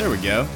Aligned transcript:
There 0.00 0.08
we 0.08 0.16
go. 0.16 0.48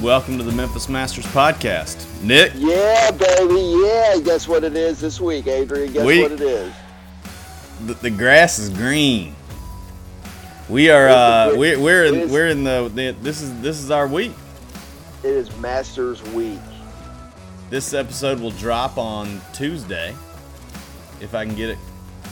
Welcome 0.00 0.38
to 0.38 0.44
the 0.44 0.52
Memphis 0.52 0.88
Masters 0.88 1.26
podcast. 1.26 2.06
Nick, 2.22 2.52
Yeah, 2.54 3.10
baby. 3.10 3.82
Yeah. 3.84 4.20
Guess 4.20 4.46
what 4.46 4.62
it 4.62 4.76
is 4.76 5.00
this 5.00 5.20
week, 5.20 5.48
Adrian? 5.48 5.92
Guess 5.92 6.04
We- 6.04 6.22
what 6.22 6.30
it 6.30 6.40
is? 6.40 6.72
the, 7.86 7.94
the 7.94 8.10
grass 8.10 8.60
is 8.60 8.70
green. 8.70 9.34
We 10.68 10.88
are 10.90 11.08
uh 11.08 11.56
we're, 11.56 11.76
we're 11.80 12.04
in 12.04 12.30
we're 12.30 12.46
in 12.46 12.62
the, 12.62 12.88
the 12.94 13.16
this 13.20 13.42
is 13.42 13.60
this 13.60 13.80
is 13.80 13.90
our 13.90 14.06
week. 14.06 14.30
It 15.24 15.30
is 15.30 15.54
Masters 15.56 16.22
Week. 16.34 16.60
This 17.68 17.94
episode 17.94 18.38
will 18.38 18.52
drop 18.52 18.96
on 18.96 19.40
Tuesday 19.52 20.14
if 21.20 21.34
I 21.34 21.44
can 21.46 21.56
get 21.56 21.68
it 21.68 21.78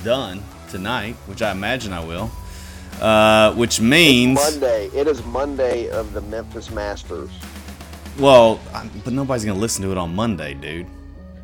done 0.04 0.44
tonight, 0.70 1.16
which 1.26 1.42
I 1.42 1.50
imagine 1.50 1.92
I 1.92 2.04
will. 2.04 2.30
Uh, 3.00 3.52
which 3.54 3.80
means 3.80 4.36
Monday. 4.36 4.86
It 4.94 5.06
is 5.06 5.24
Monday 5.26 5.88
of 5.90 6.12
the 6.12 6.20
Memphis 6.22 6.70
Masters. 6.70 7.30
well, 8.18 8.60
I- 8.72 8.88
but 9.04 9.12
nobody's 9.12 9.44
gonna 9.44 9.58
listen 9.58 9.82
to 9.84 9.90
it 9.92 9.98
on 9.98 10.14
Monday, 10.14 10.54
dude. 10.54 10.86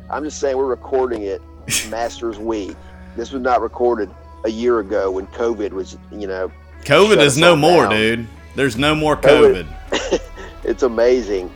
I'm 0.09 0.23
just 0.23 0.39
saying 0.39 0.57
we're 0.57 0.65
recording 0.65 1.23
it 1.23 1.41
Masters 1.89 2.37
Week. 2.39 2.75
This 3.15 3.31
was 3.31 3.41
not 3.41 3.61
recorded 3.61 4.09
a 4.45 4.49
year 4.49 4.79
ago 4.79 5.11
when 5.11 5.27
COVID 5.27 5.71
was, 5.71 5.97
you 6.11 6.25
know, 6.27 6.51
COVID 6.83 7.17
is 7.19 7.37
no 7.37 7.55
more, 7.55 7.83
down. 7.83 7.91
dude. 7.91 8.27
There's 8.55 8.77
no 8.77 8.95
more 8.95 9.15
COVID. 9.15 9.67
COVID. 9.91 10.21
it's 10.63 10.83
amazing. 10.83 11.51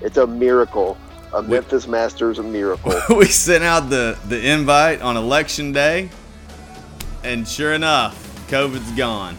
It's 0.00 0.16
a 0.16 0.26
miracle. 0.26 0.96
A 1.34 1.42
Memphis 1.42 1.86
Masters 1.86 2.38
a 2.38 2.42
miracle. 2.42 2.92
we 3.16 3.26
sent 3.26 3.62
out 3.62 3.90
the 3.90 4.18
the 4.28 4.50
invite 4.50 5.00
on 5.02 5.16
election 5.16 5.72
day, 5.72 6.08
and 7.22 7.46
sure 7.46 7.72
enough, 7.74 8.29
COVID's 8.50 8.90
gone 8.96 9.36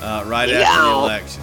uh, 0.00 0.24
right 0.26 0.48
after 0.48 0.82
the 0.82 0.94
election. 0.94 1.42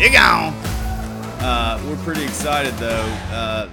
You 0.00 0.12
gone. 0.12 0.52
Uh, 1.38 1.80
we're 1.86 1.94
pretty 2.02 2.24
excited 2.24 2.74
though. 2.74 3.16
Uh, 3.30 3.68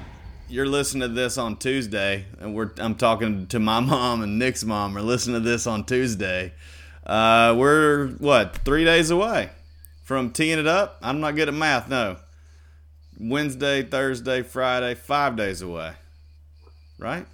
you're 0.53 0.67
listening 0.67 1.01
to 1.09 1.13
this 1.13 1.39
on 1.39 1.57
Tuesday, 1.57 2.25
and 2.39 2.53
we're 2.53 2.71
I'm 2.77 2.93
talking 2.93 3.47
to 3.47 3.59
my 3.59 3.79
mom 3.81 4.21
and 4.21 4.37
Nick's 4.37 4.63
mom. 4.63 4.93
We're 4.93 5.01
listening 5.01 5.41
to 5.41 5.49
this 5.49 5.65
on 5.65 5.83
Tuesday. 5.83 6.53
Uh, 7.05 7.55
we're 7.57 8.09
what 8.19 8.57
three 8.59 8.85
days 8.85 9.09
away 9.09 9.49
from 10.03 10.31
teeing 10.31 10.59
it 10.59 10.67
up. 10.67 10.99
I'm 11.01 11.19
not 11.19 11.35
good 11.35 11.47
at 11.47 11.53
math. 11.55 11.89
No, 11.89 12.17
Wednesday, 13.19 13.81
Thursday, 13.81 14.43
Friday, 14.43 14.93
five 14.93 15.35
days 15.35 15.61
away. 15.61 15.93
Right? 16.99 17.25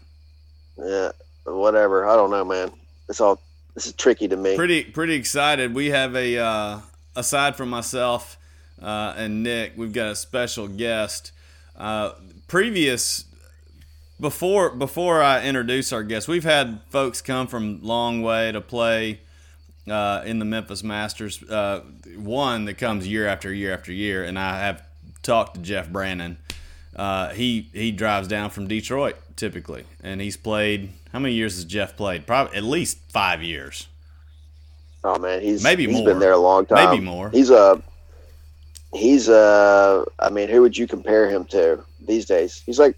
yeah, 0.78 1.12
whatever. 1.46 2.08
I 2.08 2.16
don't 2.16 2.32
know, 2.32 2.46
man. 2.46 2.72
It's 3.10 3.20
all. 3.20 3.42
This 3.76 3.86
is 3.86 3.94
tricky 3.94 4.28
to 4.30 4.38
me. 4.38 4.56
Pretty 4.56 4.84
pretty 4.86 5.16
excited. 5.16 5.74
We 5.76 5.88
have 5.88 6.16
a 6.16 6.38
uh, 6.38 6.80
aside 7.16 7.58
from 7.58 7.70
myself 7.70 8.38
uh, 8.82 9.14
and 9.18 9.44
Nick, 9.44 9.74
we've 9.76 9.94
got 9.94 10.08
a 10.08 10.16
special 10.16 10.68
guest. 10.68 11.32
Uh, 11.80 12.12
previous 12.48 13.26
before 14.20 14.70
before 14.72 15.22
I 15.22 15.44
introduce 15.44 15.94
our 15.94 16.04
guest, 16.04 16.28
we've 16.28 16.44
had 16.44 16.82
folks 16.90 17.22
come 17.22 17.48
from 17.48 17.82
long 17.82 18.22
way 18.22 18.52
to 18.52 18.62
play 18.62 19.22
uh, 19.90 20.24
in 20.26 20.40
the 20.40 20.46
Memphis 20.46 20.84
Masters. 20.84 21.42
Uh, 21.44 21.82
one 22.18 22.66
that 22.66 22.76
comes 22.76 23.08
year 23.08 23.28
after 23.28 23.54
year 23.54 23.74
after 23.74 23.92
year, 23.94 24.24
and 24.24 24.38
I 24.38 24.60
have 24.60 24.84
talked 25.24 25.56
to 25.56 25.62
Jeff 25.62 25.90
Brannon. 25.90 26.38
Uh, 26.96 27.30
he 27.30 27.70
he 27.74 27.92
drives 27.92 28.28
down 28.28 28.50
from 28.50 28.68
Detroit 28.68 29.16
typically, 29.36 29.86
and 30.04 30.20
he's 30.20 30.36
played. 30.38 30.90
How 31.14 31.20
many 31.20 31.34
years 31.34 31.56
has 31.56 31.66
Jeff 31.66 31.96
played? 31.96 32.28
Probably 32.28 32.58
at 32.58 32.64
least 32.64 32.98
five 33.10 33.42
years. 33.42 33.88
Oh 35.04 35.18
man, 35.18 35.42
he's 35.42 35.64
Maybe 35.64 35.86
he's 35.86 35.96
more. 35.96 36.06
been 36.06 36.20
there 36.20 36.34
a 36.34 36.38
long 36.38 36.66
time. 36.66 36.90
Maybe 36.90 37.04
more. 37.04 37.30
He's 37.30 37.50
a 37.50 37.82
he's 38.94 39.30
a. 39.30 40.06
I 40.20 40.30
mean, 40.30 40.50
who 40.50 40.62
would 40.62 40.78
you 40.78 40.88
compare 40.88 41.30
him 41.30 41.46
to 41.46 41.84
these 42.06 42.26
days? 42.26 42.62
He's 42.66 42.80
like, 42.80 42.98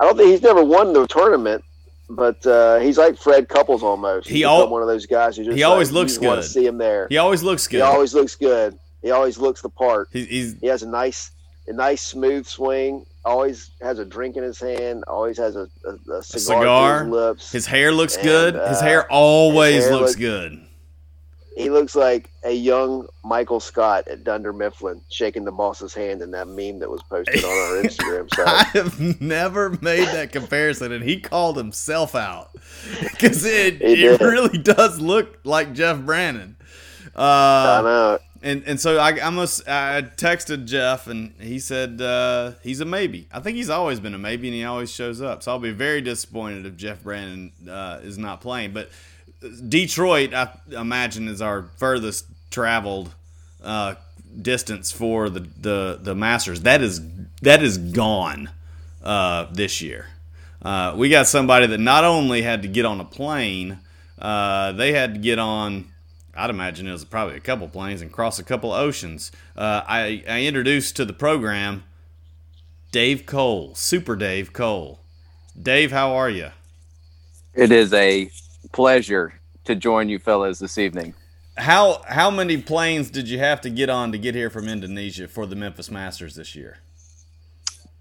I 0.00 0.04
don't 0.04 0.16
think 0.16 0.30
he's 0.30 0.42
never 0.42 0.64
won 0.64 0.92
the 0.92 1.06
tournament, 1.06 1.64
but 2.10 2.44
uh, 2.46 2.78
he's 2.78 2.98
like 2.98 3.16
Fred 3.18 3.48
Couples 3.48 3.82
almost. 3.82 4.28
He 4.28 4.38
He's 4.38 4.46
one 4.46 4.82
of 4.82 4.88
those 4.88 5.06
guys 5.06 5.36
who 5.36 5.44
just 5.44 5.56
he 5.56 5.62
always 5.62 5.90
like, 5.90 5.94
you 5.94 6.00
looks 6.00 6.12
just 6.14 6.24
want 6.24 6.38
good. 6.38 6.42
to 6.44 6.48
see 6.48 6.66
him 6.66 6.78
there. 6.78 7.06
He 7.08 7.18
always 7.18 7.42
looks 7.42 7.66
good. 7.66 7.78
He 7.78 7.82
always 7.82 8.14
looks 8.14 8.34
good. 8.36 8.78
He 9.02 9.10
always 9.10 9.38
looks 9.38 9.62
the 9.62 9.68
part. 9.70 10.08
He- 10.12 10.24
he's 10.24 10.60
He 10.60 10.66
has 10.66 10.82
a 10.82 10.88
nice, 10.88 11.30
a 11.68 11.72
nice 11.72 12.02
smooth 12.02 12.46
swing. 12.46 13.06
Always 13.24 13.70
has 13.82 13.98
a 13.98 14.04
drink 14.04 14.36
in 14.36 14.42
his 14.44 14.60
hand. 14.60 15.02
Always 15.08 15.36
has 15.38 15.56
a, 15.56 15.68
a, 15.84 16.12
a 16.12 16.22
cigar, 16.22 16.60
cigar. 16.60 17.02
his 17.04 17.08
lips. 17.12 17.52
his 17.52 17.66
hair 17.66 17.90
looks 17.92 18.14
And, 18.16 18.24
good. 18.24 18.54
his 18.54 18.78
uh, 18.78 18.82
hair 18.82 19.10
always 19.10 19.74
his 19.76 19.84
hair 19.86 19.94
looks 19.96 20.10
look- 20.12 20.18
good. 20.20 20.65
He 21.56 21.70
looks 21.70 21.96
like 21.96 22.30
a 22.44 22.52
young 22.52 23.08
Michael 23.24 23.60
Scott 23.60 24.06
at 24.08 24.24
Dunder 24.24 24.52
Mifflin 24.52 25.00
shaking 25.10 25.44
the 25.46 25.52
boss's 25.52 25.94
hand 25.94 26.20
in 26.20 26.30
that 26.32 26.48
meme 26.48 26.80
that 26.80 26.90
was 26.90 27.02
posted 27.04 27.42
on 27.42 27.50
our 27.50 27.82
Instagram 27.82 28.28
I 28.46 28.64
have 28.74 29.20
never 29.22 29.70
made 29.80 30.06
that 30.08 30.32
comparison, 30.32 30.92
and 30.92 31.02
he 31.02 31.18
called 31.18 31.56
himself 31.56 32.14
out 32.14 32.50
because 33.00 33.44
it 33.46 33.80
it 33.80 34.20
really 34.20 34.58
does 34.58 35.00
look 35.00 35.38
like 35.44 35.72
Jeff 35.72 35.98
Brannon. 36.00 36.56
I 37.16 37.78
Uh, 37.78 37.82
know. 37.82 38.18
and 38.42 38.62
and 38.66 38.78
so 38.78 38.98
I 38.98 39.18
I 39.26 39.30
must 39.30 39.66
I 39.66 40.02
texted 40.02 40.66
Jeff, 40.66 41.06
and 41.06 41.32
he 41.40 41.58
said 41.58 42.02
uh, 42.02 42.52
he's 42.62 42.80
a 42.80 42.84
maybe. 42.84 43.28
I 43.32 43.40
think 43.40 43.56
he's 43.56 43.70
always 43.70 43.98
been 43.98 44.12
a 44.12 44.18
maybe, 44.18 44.48
and 44.48 44.54
he 44.54 44.64
always 44.64 44.92
shows 44.92 45.22
up. 45.22 45.42
So 45.42 45.52
I'll 45.52 45.58
be 45.58 45.70
very 45.72 46.02
disappointed 46.02 46.66
if 46.66 46.76
Jeff 46.76 47.02
Brannon 47.02 47.52
uh, 47.66 48.00
is 48.02 48.18
not 48.18 48.42
playing, 48.42 48.72
but. 48.74 48.90
Detroit, 49.68 50.34
I 50.34 50.50
imagine, 50.72 51.28
is 51.28 51.42
our 51.42 51.64
furthest 51.76 52.26
traveled 52.50 53.14
uh, 53.62 53.94
distance 54.40 54.92
for 54.92 55.28
the, 55.28 55.40
the 55.60 55.98
the 56.00 56.14
Masters. 56.14 56.62
That 56.62 56.82
is 56.82 57.00
that 57.42 57.62
is 57.62 57.78
gone 57.78 58.50
uh, 59.02 59.46
this 59.52 59.80
year. 59.80 60.08
Uh, 60.62 60.94
we 60.96 61.08
got 61.08 61.26
somebody 61.26 61.66
that 61.66 61.78
not 61.78 62.04
only 62.04 62.42
had 62.42 62.62
to 62.62 62.68
get 62.68 62.84
on 62.84 63.00
a 63.00 63.04
plane, 63.04 63.78
uh, 64.18 64.72
they 64.72 64.92
had 64.92 65.14
to 65.14 65.20
get 65.20 65.38
on. 65.38 65.86
I'd 66.34 66.50
imagine 66.50 66.86
it 66.86 66.92
was 66.92 67.04
probably 67.04 67.36
a 67.36 67.40
couple 67.40 67.68
planes 67.68 68.02
and 68.02 68.12
cross 68.12 68.38
a 68.38 68.44
couple 68.44 68.72
oceans. 68.72 69.32
Uh, 69.56 69.82
I, 69.86 70.22
I 70.28 70.42
introduced 70.42 70.96
to 70.96 71.04
the 71.04 71.14
program 71.14 71.84
Dave 72.92 73.26
Cole, 73.26 73.74
Super 73.74 74.16
Dave 74.16 74.52
Cole. 74.52 75.00
Dave, 75.60 75.92
how 75.92 76.12
are 76.12 76.28
you? 76.28 76.50
It 77.54 77.72
is 77.72 77.92
a 77.94 78.30
pleasure 78.72 79.34
to 79.64 79.74
join 79.74 80.08
you 80.08 80.18
fellas 80.18 80.58
this 80.58 80.78
evening. 80.78 81.14
How 81.56 82.02
how 82.06 82.30
many 82.30 82.58
planes 82.58 83.10
did 83.10 83.28
you 83.28 83.38
have 83.38 83.60
to 83.62 83.70
get 83.70 83.88
on 83.88 84.12
to 84.12 84.18
get 84.18 84.34
here 84.34 84.50
from 84.50 84.68
Indonesia 84.68 85.26
for 85.26 85.46
the 85.46 85.56
Memphis 85.56 85.90
Masters 85.90 86.34
this 86.34 86.54
year? 86.54 86.78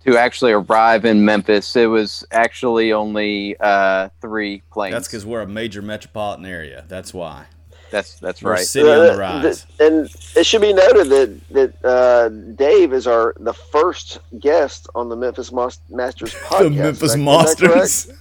To 0.06 0.18
actually 0.18 0.52
arrive 0.52 1.04
in 1.06 1.26
Memphis, 1.26 1.76
it 1.76 1.88
was 1.88 2.24
actually 2.32 2.94
only 2.94 3.56
uh, 3.60 4.10
three 4.22 4.62
planes. 4.72 4.94
That's 4.94 5.08
because 5.08 5.26
we're 5.26 5.42
a 5.42 5.48
major 5.48 5.82
metropolitan 5.82 6.46
area. 6.46 6.84
That's 6.88 7.12
why. 7.14 7.46
that's 7.90 8.20
that's 8.20 8.44
We're 8.44 8.52
a 8.52 8.54
right. 8.56 8.66
city 8.66 8.90
on 8.90 9.00
the 9.00 9.14
Uh, 9.14 9.18
rise. 9.18 9.66
th- 9.78 9.90
and 9.92 10.10
it 10.36 10.46
should 10.46 10.62
be 10.62 10.74
noted 10.74 11.08
that 11.10 11.50
that 11.52 11.86
uh, 11.86 12.30
Dave 12.56 12.94
is 12.94 13.08
our 13.08 13.34
the 13.40 13.54
first 13.54 14.20
guest 14.40 14.88
on 14.96 15.08
the 15.10 15.16
Memphis 15.16 15.52
Mas- 15.52 15.80
Masters 15.90 16.34
podcast. 16.50 16.60
The 16.60 16.70
Memphis 16.70 17.02
Is 17.04 17.14
that- 17.14 17.18
is 17.20 17.24
Monsters. 17.24 18.12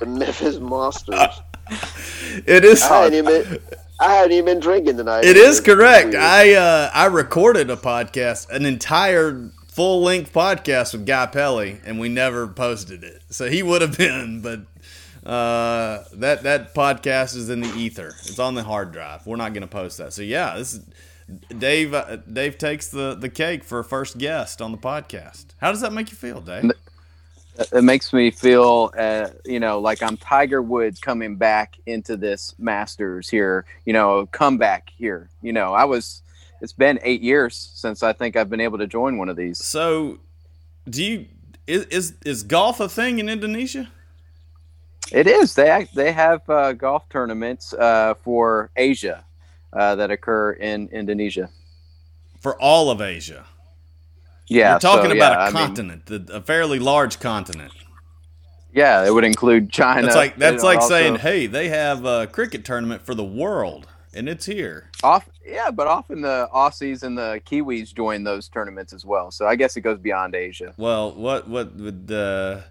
The 0.00 0.06
Memphis 0.06 0.58
Monsters. 0.60 1.28
It 2.46 2.64
is. 2.64 2.82
I 2.82 3.02
hadn't 3.02 3.18
even 3.18 3.42
been, 3.42 3.58
I 4.00 4.14
hadn't 4.14 4.32
even 4.32 4.44
been 4.46 4.60
drinking 4.60 4.96
tonight. 4.96 5.24
It 5.24 5.36
is 5.36 5.60
correct. 5.60 6.14
I 6.14 6.54
uh, 6.54 6.90
I 6.94 7.06
recorded 7.06 7.68
a 7.68 7.76
podcast, 7.76 8.48
an 8.48 8.64
entire 8.64 9.50
full 9.68 10.02
length 10.02 10.32
podcast 10.32 10.92
with 10.92 11.06
Guy 11.06 11.26
Pelly, 11.26 11.78
and 11.84 12.00
we 12.00 12.08
never 12.08 12.48
posted 12.48 13.04
it. 13.04 13.22
So 13.30 13.48
he 13.48 13.62
would 13.62 13.82
have 13.82 13.98
been, 13.98 14.40
but 14.40 14.60
uh, 15.28 16.04
that 16.14 16.42
that 16.42 16.74
podcast 16.74 17.36
is 17.36 17.48
in 17.48 17.60
the 17.60 17.72
ether. 17.74 18.08
It's 18.08 18.38
on 18.38 18.54
the 18.54 18.64
hard 18.64 18.92
drive. 18.92 19.26
We're 19.26 19.36
not 19.36 19.52
going 19.52 19.62
to 19.62 19.68
post 19.68 19.98
that. 19.98 20.12
So 20.12 20.22
yeah, 20.22 20.56
this 20.56 20.74
is 20.74 20.86
Dave. 21.58 21.94
Uh, 21.94 22.16
Dave 22.16 22.58
takes 22.58 22.88
the 22.88 23.14
the 23.14 23.28
cake 23.28 23.62
for 23.62 23.82
first 23.82 24.18
guest 24.18 24.60
on 24.60 24.72
the 24.72 24.78
podcast. 24.78 25.46
How 25.60 25.70
does 25.70 25.80
that 25.82 25.92
make 25.92 26.10
you 26.10 26.16
feel, 26.16 26.40
Dave? 26.40 26.72
It 27.58 27.84
makes 27.84 28.12
me 28.12 28.30
feel, 28.30 28.92
uh, 28.96 29.28
you 29.44 29.60
know, 29.60 29.78
like 29.78 30.02
I'm 30.02 30.16
Tiger 30.16 30.62
Woods 30.62 31.00
coming 31.00 31.36
back 31.36 31.76
into 31.84 32.16
this 32.16 32.54
Masters 32.58 33.28
here. 33.28 33.66
You 33.84 33.92
know, 33.92 34.26
comeback 34.26 34.90
here. 34.96 35.28
You 35.42 35.52
know, 35.52 35.72
I 35.74 35.84
was. 35.84 36.22
It's 36.60 36.72
been 36.72 37.00
eight 37.02 37.22
years 37.22 37.72
since 37.74 38.04
I 38.04 38.12
think 38.12 38.36
I've 38.36 38.48
been 38.48 38.60
able 38.60 38.78
to 38.78 38.86
join 38.86 39.18
one 39.18 39.28
of 39.28 39.36
these. 39.36 39.62
So, 39.62 40.20
do 40.88 41.04
you 41.04 41.26
is 41.66 41.84
is, 41.86 42.14
is 42.24 42.42
golf 42.42 42.80
a 42.80 42.88
thing 42.88 43.18
in 43.18 43.28
Indonesia? 43.28 43.90
It 45.12 45.26
is. 45.26 45.54
They 45.54 45.88
they 45.94 46.12
have 46.12 46.48
uh, 46.48 46.72
golf 46.72 47.08
tournaments 47.10 47.74
uh, 47.74 48.14
for 48.22 48.70
Asia 48.76 49.24
uh, 49.72 49.94
that 49.96 50.10
occur 50.10 50.52
in 50.52 50.88
Indonesia. 50.88 51.50
For 52.40 52.60
all 52.60 52.90
of 52.90 53.00
Asia. 53.00 53.44
Yeah, 54.48 54.72
You're 54.72 54.80
talking 54.80 55.10
so, 55.10 55.16
about 55.16 55.32
yeah, 55.32 55.38
a 55.38 55.40
I 55.40 55.46
mean, 55.46 55.54
continent, 55.54 56.06
the- 56.06 56.36
a 56.36 56.40
fairly 56.42 56.78
large 56.78 57.20
continent. 57.20 57.72
yeah, 58.74 59.04
it 59.06 59.12
would 59.14 59.24
include 59.24 59.70
China. 59.70 60.02
That's 60.02 60.16
like 60.16 60.36
that's 60.36 60.62
like 60.62 60.78
also- 60.78 60.88
saying, 60.88 61.16
"Hey, 61.16 61.46
they 61.46 61.68
have 61.68 62.04
a 62.04 62.26
cricket 62.26 62.64
tournament 62.64 63.02
for 63.02 63.14
the 63.14 63.24
world, 63.24 63.86
and 64.14 64.28
it's 64.28 64.46
here." 64.46 64.90
off. 65.02 65.28
Yeah, 65.44 65.70
but 65.72 65.86
often 65.88 66.20
the 66.22 66.48
Aussies 66.54 67.02
and 67.02 67.18
the 67.18 67.40
Kiwis 67.44 67.92
join 67.94 68.22
those 68.24 68.48
tournaments 68.48 68.92
as 68.92 69.04
well. 69.04 69.30
So 69.32 69.46
I 69.46 69.56
guess 69.56 69.76
it 69.76 69.80
goes 69.80 69.98
beyond 69.98 70.34
Asia. 70.34 70.72
Well, 70.76 71.12
what 71.12 71.48
what 71.48 71.74
would 71.76 72.06
the? 72.06 72.64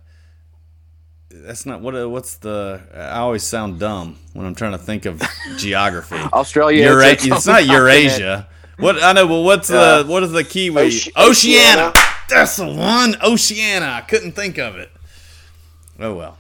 That's 1.30 1.66
not 1.66 1.82
what. 1.82 1.94
What's 2.10 2.36
the? 2.38 2.82
I 2.94 3.20
always 3.20 3.44
sound 3.44 3.80
dumb 3.80 4.18
when 4.34 4.46
I'm 4.46 4.56
trying 4.56 4.74
to 4.74 4.78
think 4.78 5.06
of 5.06 5.22
geography. 5.58 6.16
Australia. 6.34 6.86
Eura- 6.86 7.12
its 7.14 7.26
it's 7.26 7.46
not. 7.48 7.66
Eurasia. 7.66 8.48
What 8.78 9.02
I 9.04 9.14
know, 9.14 9.28
but 9.28 9.42
what's 9.42 9.70
Yeah. 9.70 10.00
the 10.02 10.06
what 10.12 10.24
is 10.24 10.32
the 10.32 10.44
Kiwi? 10.44 10.82
Oce- 10.84 11.10
Oceania. 11.18 11.88
Oceania. 11.90 11.94
That's 12.30 12.56
the 12.56 12.66
one. 12.68 13.16
Oceania. 13.24 13.90
I 13.90 14.02
couldn't 14.02 14.32
think 14.34 14.58
of 14.58 14.76
it. 14.78 14.92
Oh 16.00 16.14
well. 16.16 16.38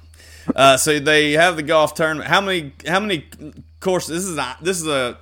Uh, 0.55 0.75
so 0.77 0.99
they 0.99 1.33
have 1.33 1.55
the 1.55 1.63
golf 1.63 1.93
tournament. 1.93 2.27
How 2.29 2.41
many? 2.41 2.73
How 2.87 2.99
many 2.99 3.25
courses? 3.79 4.09
This 4.09 4.25
is 4.25 4.37
a, 4.37 4.57
this 4.61 4.81
is 4.81 4.87
a. 4.87 5.17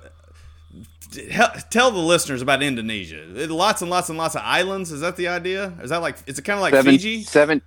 Tell 1.70 1.90
the 1.90 1.98
listeners 1.98 2.40
about 2.40 2.62
Indonesia. 2.62 3.24
Lots 3.52 3.82
and 3.82 3.90
lots 3.90 4.08
and 4.08 4.16
lots 4.16 4.36
of 4.36 4.42
islands. 4.44 4.92
Is 4.92 5.00
that 5.00 5.16
the 5.16 5.28
idea? 5.28 5.72
Is 5.82 5.90
that 5.90 5.98
like? 5.98 6.16
Is 6.26 6.38
it 6.38 6.42
kind 6.42 6.56
of 6.58 6.62
like 6.62 6.72
Seven, 6.72 6.92
Fiji? 6.92 7.22
seven. 7.24 7.62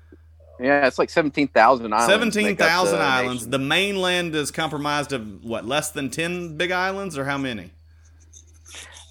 Yeah, 0.59 0.87
it's 0.87 0.97
like 0.97 1.09
seventeen 1.09 1.49
thousand 1.49 1.93
islands. 1.93 2.11
Seventeen 2.13 2.55
thousand 2.55 2.99
islands. 3.01 3.41
nation. 3.41 3.51
The 3.51 3.59
mainland 3.59 4.33
is 4.35 4.49
comprised 4.51 5.11
of 5.11 5.43
what? 5.43 5.65
Less 5.65 5.91
than 5.91 6.09
ten 6.09 6.55
big 6.57 6.71
islands, 6.71 7.17
or 7.17 7.25
how 7.25 7.37
many? 7.37 7.71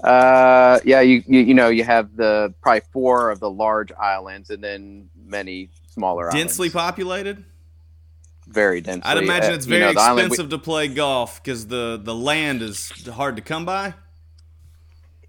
Uh, 0.03 0.81
yeah, 0.85 1.01
you, 1.01 1.23
you 1.27 1.41
you 1.41 1.55
know 1.55 1.69
you 1.69 1.85
have 1.85 2.17
the 2.17 2.53
probably 2.61 2.83
four 2.93 3.31
of 3.31 3.39
the 3.41 3.51
large 3.51 3.93
islands, 3.93 4.51
and 4.51 4.63
then 4.63 5.09
many 5.25 5.71
smaller 5.89 6.31
Densely 6.31 6.67
islands. 6.67 6.75
populated. 6.75 7.45
very 8.49 8.81
densely. 8.81 9.09
I'd 9.11 9.19
imagine 9.19 9.53
Uh, 9.53 9.55
it's 9.55 9.67
you 9.67 9.71
very 9.71 9.83
know, 9.83 9.93
the 9.93 10.01
island 10.01 10.17
we- 10.17 10.35
expensive 10.35 10.51
to 10.51 10.59
play 10.59 10.89
golf 10.89 11.43
because 11.43 11.69
the 11.69 12.01
the 12.03 12.15
land 12.15 12.63
is 12.63 12.91
hard 13.07 13.37
to 13.37 13.43
come 13.43 13.65
by. 13.65 13.95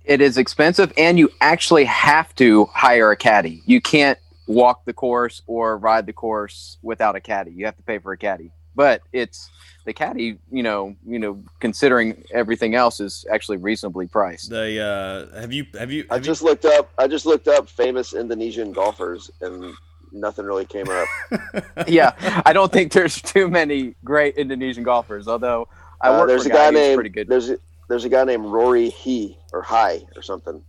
it 0.05 0.19
is 0.21 0.37
expensive, 0.37 0.91
and 0.97 1.17
you 1.19 1.29
actually 1.39 1.85
have 1.85 2.33
to 2.35 2.65
hire 2.73 3.11
a 3.11 3.15
caddy. 3.15 3.61
You 3.65 3.79
can't 3.79 4.19
walk 4.47 4.83
the 4.85 4.91
course 4.93 5.41
or 5.47 5.77
ride 5.77 6.05
the 6.07 6.13
course 6.13 6.77
without 6.81 7.15
a 7.15 7.21
caddy. 7.21 7.51
You 7.51 7.65
have 7.65 7.77
to 7.77 7.83
pay 7.83 7.99
for 7.99 8.11
a 8.11 8.17
caddy. 8.17 8.51
But 8.75 9.01
it's 9.13 9.49
the 9.85 9.94
caddy, 9.94 10.38
you 10.51 10.63
know, 10.63 10.95
you 11.06 11.19
know, 11.19 11.44
considering 11.59 12.24
everything 12.33 12.75
else, 12.75 13.00
is 13.00 13.25
actually 13.31 13.57
reasonably 13.57 14.07
priced. 14.07 14.50
They 14.50 14.80
uh, 14.80 15.27
have 15.39 15.51
you 15.51 15.65
have 15.77 15.91
you 15.91 16.06
I 16.09 16.15
have 16.15 16.24
just 16.24 16.41
looked 16.41 16.65
up. 16.65 16.89
I 16.97 17.07
just 17.07 17.25
looked 17.25 17.47
up 17.47 17.68
famous 17.69 18.13
Indonesian 18.13 18.71
golfers, 18.71 19.30
and 19.41 19.74
nothing 20.12 20.45
really 20.45 20.65
came 20.65 20.88
up. 20.89 21.07
yeah, 21.88 22.41
I 22.45 22.53
don't 22.53 22.71
think 22.71 22.91
there's 22.94 23.21
too 23.21 23.50
many 23.50 23.95
great 24.03 24.35
Indonesian 24.38 24.83
golfers. 24.83 25.27
Although 25.27 25.68
I 26.01 26.09
Uh, 26.09 26.25
there's 26.25 26.44
for 26.44 26.50
a 26.50 26.53
guy 26.53 26.65
who's 26.68 26.74
named 26.75 26.95
pretty 26.95 27.09
good. 27.09 27.27
there's 27.27 27.50
a, 27.50 27.57
there's 27.89 28.06
a 28.06 28.09
guy 28.09 28.24
named 28.24 28.45
Rory 28.45 28.89
He 28.89 29.38
or 29.51 29.62
High 29.62 30.01
or 30.15 30.21
something. 30.21 30.63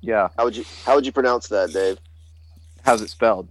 Yeah, 0.00 0.28
How 0.36 0.44
would 0.44 0.56
you 0.56 0.64
how 0.86 0.94
would 0.94 1.04
you 1.04 1.12
pronounce 1.12 1.48
that, 1.48 1.72
Dave? 1.72 1.98
how's 2.84 3.02
it 3.02 3.10
spelled? 3.10 3.48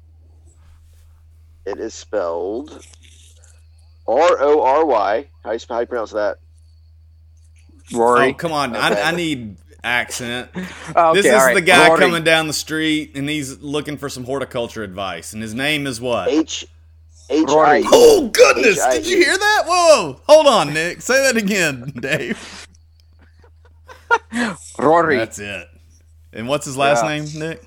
It 1.65 1.80
is 1.80 1.94
spelled 1.94 2.86
R 4.07 4.38
O 4.42 4.62
R 4.62 4.86
Y. 4.86 5.27
How 5.44 5.51
you, 5.51 5.59
how 5.69 5.80
you 5.80 5.86
pronounce 5.86 6.12
that? 6.12 6.38
Rory. 7.94 8.30
oh 8.30 8.33
come 8.33 8.51
on! 8.51 8.75
Okay. 8.75 9.01
I, 9.01 9.12
I 9.12 9.15
need 9.15 9.57
accent. 9.83 10.50
Oh, 10.95 11.12
okay, 11.12 11.21
this 11.21 11.25
is 11.25 11.33
all 11.33 11.45
right. 11.45 11.54
the 11.54 11.62
guy 11.62 11.88
Rory. 11.88 12.00
coming 12.00 12.24
down 12.24 12.48
the 12.48 12.54
street 12.54 13.12
and 13.15 13.30
he's 13.30 13.59
looking 13.62 13.98
for 13.98 14.09
some 14.09 14.25
horticulture 14.25 14.83
advice, 14.83 15.33
and 15.33 15.42
his 15.42 15.54
name 15.54 15.88
is 15.88 16.01
what? 16.01 16.27
H 16.30 16.65
H 17.30 17.48
I 17.50 17.54
Rory. 17.54 17.83
Oh 17.86 18.30
goodness! 18.33 18.77
H-I-E. 18.80 18.98
Did 19.01 19.07
you 19.09 19.18
hear 19.24 19.38
that? 19.38 19.63
Whoa! 19.65 20.19
Hold 20.27 20.48
on, 20.48 20.74
Nick. 20.74 21.01
Say 21.01 21.21
that 21.24 21.38
again, 21.38 21.94
Dave. 22.00 22.68
Rory. 24.80 25.18
That's 25.18 25.39
it. 25.39 25.68
And 26.33 26.48
what's 26.48 26.65
his 26.65 26.77
last 26.77 27.03
Yeah. 27.03 27.18
name, 27.18 27.27
Nick? 27.39 27.63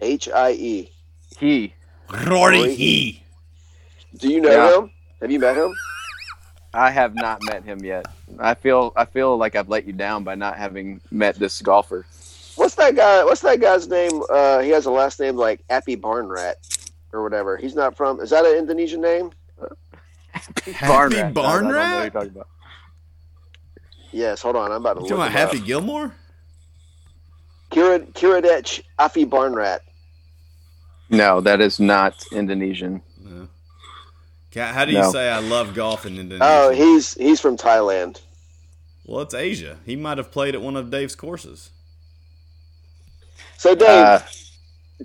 H 0.00 0.28
I 0.28 0.52
E. 0.52 0.92
He. 1.38 1.74
Rory 2.10 2.58
Rory. 2.58 2.74
He. 2.74 3.22
Do 4.16 4.28
you 4.32 4.40
know 4.40 4.50
Yeah. 4.50 4.78
him? 4.78 4.90
Have 5.20 5.30
you 5.30 5.38
met 5.38 5.56
him? 5.56 5.74
I 6.74 6.90
have 6.90 7.14
not 7.14 7.42
met 7.42 7.64
him 7.64 7.82
yet. 7.84 8.06
I 8.38 8.54
feel 8.54 8.92
I 8.94 9.04
feel 9.06 9.36
like 9.36 9.56
I've 9.56 9.68
let 9.68 9.86
you 9.86 9.92
down 9.92 10.22
by 10.24 10.34
not 10.34 10.56
having 10.56 11.00
met 11.10 11.36
this 11.36 11.60
golfer. 11.62 12.06
What's 12.56 12.74
that 12.76 12.94
guy? 12.94 13.24
What's 13.24 13.40
that 13.40 13.60
guy's 13.60 13.88
name? 13.88 14.22
Uh, 14.28 14.60
he 14.60 14.70
has 14.70 14.86
a 14.86 14.90
last 14.90 15.18
name 15.20 15.36
like 15.36 15.60
Appy 15.70 15.96
Barnrat 15.96 16.54
or 17.12 17.22
whatever. 17.22 17.56
He's 17.56 17.74
not 17.74 17.96
from. 17.96 18.20
Is 18.20 18.30
that 18.30 18.44
an 18.44 18.56
Indonesian 18.56 19.00
name? 19.00 19.30
Happy 20.74 21.16
Rat. 21.16 21.34
Barn 21.34 21.66
I 21.66 21.68
don't 21.68 21.68
know 21.68 21.68
what 21.68 21.74
Rat? 21.74 22.02
you're 22.02 22.10
talking 22.10 22.30
about. 22.30 22.48
Yes. 24.12 24.42
Hold 24.42 24.56
on. 24.56 24.70
I'm 24.70 24.80
about 24.80 24.94
to 24.94 25.00
You 25.00 25.16
look 25.16 25.18
talking 25.18 25.22
about 25.22 25.32
Happy 25.32 25.58
up. 25.58 25.64
Gilmore? 25.64 26.14
Kira 27.70 28.06
Kiradech 28.12 28.82
Aphibarnrat. 28.98 29.80
No, 31.10 31.40
that 31.40 31.60
is 31.60 31.80
not 31.80 32.14
Indonesian. 32.32 33.02
No. 34.54 34.62
Ca- 34.62 34.72
How 34.72 34.84
do 34.84 34.92
you 34.92 34.98
No. 34.98 35.12
say 35.12 35.28
I 35.28 35.38
love 35.40 35.74
golf 35.74 36.06
in 36.06 36.18
Indonesia? 36.18 36.44
Oh, 36.50 36.70
he's 36.70 37.14
he's 37.14 37.40
from 37.40 37.56
Thailand. 37.56 38.20
well, 39.06 39.20
it's 39.22 39.34
Asia. 39.34 39.78
He 39.86 39.96
might 39.96 40.18
have 40.18 40.30
played 40.30 40.54
at 40.54 40.60
one 40.62 40.76
of 40.76 40.90
Dave's 40.90 41.14
courses. 41.14 41.70
So 43.56 43.74
Dave, 43.74 43.88
Uh, 43.88 44.20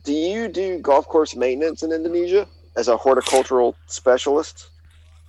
do 0.04 0.14
you 0.14 0.48
do 0.48 0.80
golf 0.80 1.08
course 1.08 1.36
maintenance 1.36 1.84
in 1.84 1.92
Indonesia 1.92 2.48
as 2.76 2.88
a 2.88 2.98
horticultural 2.98 3.76
specialist? 3.88 4.68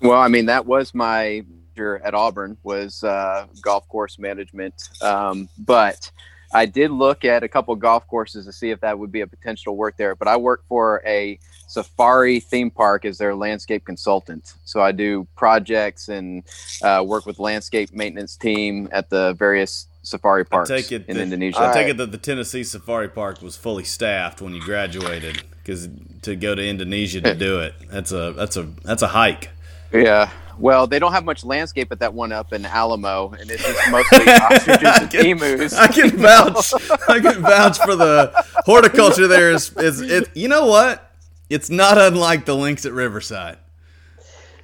well, 0.00 0.18
I 0.20 0.28
mean 0.28 0.46
that 0.46 0.66
was 0.66 0.94
my 0.94 1.44
major 1.76 1.98
at 2.04 2.14
Auburn 2.14 2.56
was 2.62 3.02
uh, 3.04 3.46
golf 3.62 3.88
course 3.88 4.18
management, 4.18 4.74
um, 5.00 5.48
but 5.58 6.10
I 6.54 6.66
did 6.66 6.90
look 6.92 7.24
at 7.24 7.42
a 7.42 7.48
couple 7.48 7.74
golf 7.74 8.06
courses 8.06 8.46
to 8.46 8.52
see 8.52 8.70
if 8.70 8.80
that 8.80 8.98
would 8.98 9.10
be 9.10 9.20
a 9.20 9.26
potential 9.26 9.76
work 9.76 9.96
there. 9.96 10.14
But 10.14 10.28
I 10.28 10.36
work 10.36 10.62
for 10.68 11.02
a 11.04 11.38
safari 11.66 12.38
theme 12.38 12.70
park 12.70 13.04
as 13.04 13.18
their 13.18 13.34
landscape 13.34 13.84
consultant, 13.84 14.54
so 14.64 14.80
I 14.80 14.92
do 14.92 15.26
projects 15.36 16.08
and 16.08 16.44
uh, 16.82 17.02
work 17.04 17.26
with 17.26 17.38
landscape 17.40 17.92
maintenance 17.92 18.36
team 18.36 18.88
at 18.92 19.10
the 19.10 19.34
various 19.34 19.88
safari 20.04 20.44
parks 20.44 20.68
take 20.68 20.92
it 20.92 21.06
in 21.08 21.16
that- 21.16 21.22
Indonesia. 21.22 21.60
I 21.60 21.72
take 21.72 21.88
it 21.88 21.96
that 21.96 22.12
the 22.12 22.18
Tennessee 22.18 22.62
Safari 22.62 23.08
Park 23.08 23.42
was 23.42 23.56
fully 23.56 23.84
staffed 23.84 24.40
when 24.40 24.54
you 24.54 24.60
graduated 24.60 25.42
because 25.54 25.88
to 26.22 26.36
go 26.36 26.54
to 26.54 26.64
Indonesia 26.64 27.20
to 27.22 27.34
do 27.46 27.60
it 27.60 27.74
that's 27.90 28.12
a 28.12 28.32
that's 28.32 28.56
a 28.56 28.62
that's 28.84 29.02
a 29.02 29.08
hike. 29.08 29.50
Yeah. 29.92 30.30
Well, 30.58 30.86
they 30.86 30.98
don't 30.98 31.12
have 31.12 31.24
much 31.24 31.44
landscape 31.44 31.90
at 31.92 31.98
that 32.00 32.14
one 32.14 32.32
up 32.32 32.52
in 32.52 32.64
Alamo, 32.64 33.30
and 33.38 33.50
it's 33.50 33.62
just 33.64 33.80
mostly 33.90 34.26
ostriches 34.32 34.82
I 34.88 34.98
and 35.02 35.10
can- 35.10 35.26
emus. 35.26 35.74
I 35.74 35.86
can 35.88 36.10
vouch. 36.16 36.72
I 37.08 37.20
can 37.20 37.42
vouch 37.42 37.78
for 37.78 37.96
the 37.96 38.32
horticulture. 38.64 39.26
There 39.26 39.50
is 39.52 39.72
is 39.76 40.00
it. 40.00 40.36
You 40.36 40.48
know 40.48 40.66
what? 40.66 41.10
It's 41.50 41.70
not 41.70 41.98
unlike 41.98 42.44
the 42.46 42.54
links 42.56 42.86
at 42.86 42.92
Riverside. 42.92 43.58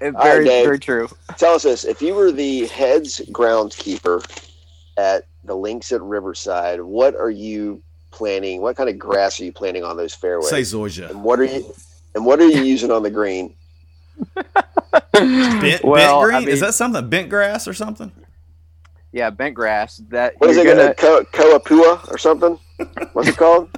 It's 0.00 0.16
All 0.16 0.23
right, 0.23 0.32
very, 0.32 0.44
Dave. 0.47 0.64
very 0.64 0.78
true. 0.78 1.09
Tell 1.37 1.54
us 1.54 1.62
this: 1.64 1.85
if 1.85 2.00
you 2.00 2.14
were 2.14 2.32
the 2.32 2.66
heads 2.68 3.20
groundskeeper 3.32 4.25
at 4.97 5.26
the 5.44 5.54
links 5.54 5.92
at 5.92 6.00
Riverside, 6.00 6.80
what 6.80 7.14
are 7.14 7.30
you 7.30 7.82
planning? 8.11 8.62
What 8.62 8.76
kind 8.76 8.88
of 8.88 8.99
grass 8.99 9.38
are 9.40 9.44
you 9.44 9.52
planting 9.52 9.85
on 9.85 9.97
those 9.97 10.14
fairways? 10.14 10.49
Say 10.49 10.62
Zoysia. 10.62 11.11
and 11.11 11.23
what 11.23 11.38
are 11.38 11.44
you 11.44 11.73
and 12.14 12.25
what 12.25 12.40
are 12.40 12.49
you 12.49 12.62
using 12.62 12.90
on 12.90 13.02
the 13.02 13.11
green? 13.11 13.54
Bent, 15.12 15.85
well, 15.85 16.21
bent 16.21 16.25
green? 16.25 16.37
I 16.37 16.41
mean, 16.41 16.49
is 16.49 16.61
that 16.61 16.75
something? 16.75 17.09
Bent 17.09 17.29
grass 17.29 17.69
or 17.69 17.75
something? 17.75 18.11
yeah, 19.12 19.31
bent 19.31 19.55
grass. 19.55 19.99
That 20.09 20.35
What 20.39 20.50
is 20.50 20.57
it? 20.57 20.65
gonna, 20.65 20.95
Gonna... 20.95 21.25
Ko- 21.27 21.59
Koapua 21.59 22.11
or 22.11 22.19
something? 22.19 22.59
What's 23.12 23.29
it 23.29 23.37
called? 23.37 23.69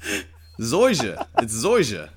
Zoysia. 0.60 1.26
It's 1.38 1.62
Zoysia. 1.64 2.10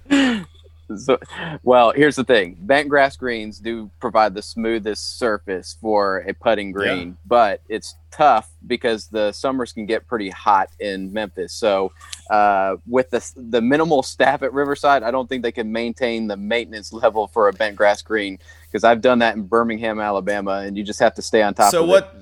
So, 0.98 1.19
well, 1.63 1.91
here's 1.91 2.15
the 2.15 2.24
thing: 2.24 2.58
bent 2.60 2.89
grass 2.89 3.15
greens 3.15 3.60
do 3.60 3.91
provide 4.00 4.34
the 4.34 4.41
smoothest 4.41 5.19
surface 5.19 5.77
for 5.79 6.19
a 6.27 6.34
putting 6.34 6.72
green, 6.72 7.17
but 7.25 7.62
it's 7.69 7.96
tough 8.12 8.50
because 8.65 9.08
the 9.08 9.31
summers 9.31 9.72
can 9.72 9.86
get 9.86 10.08
pretty 10.08 10.29
hot 10.29 10.69
in 10.79 11.13
Memphis. 11.13 11.53
So, 11.53 11.91
uh, 12.29 12.77
with 12.88 13.10
the 13.12 13.31
the 13.36 13.62
minimal 13.62 14.01
staff 14.03 14.41
at 14.41 14.53
Riverside, 14.53 15.03
I 15.03 15.12
don't 15.12 15.29
think 15.29 15.43
they 15.43 15.51
can 15.51 15.72
maintain 15.72 16.27
the 16.27 16.38
maintenance 16.38 16.91
level 16.91 17.27
for 17.27 17.50
a 17.50 17.53
bent 17.53 17.75
grass 17.75 18.01
green 18.01 18.39
because 18.65 18.84
I've 18.84 19.01
done 19.01 19.19
that 19.19 19.36
in 19.36 19.43
Birmingham, 19.43 20.00
Alabama, 20.00 20.63
and 20.65 20.77
you 20.77 20.84
just 20.84 21.00
have 21.00 21.13
to 21.15 21.22
stay 21.22 21.41
on 21.41 21.53
top. 21.53 21.72
So 21.72 21.86
what? 21.86 22.15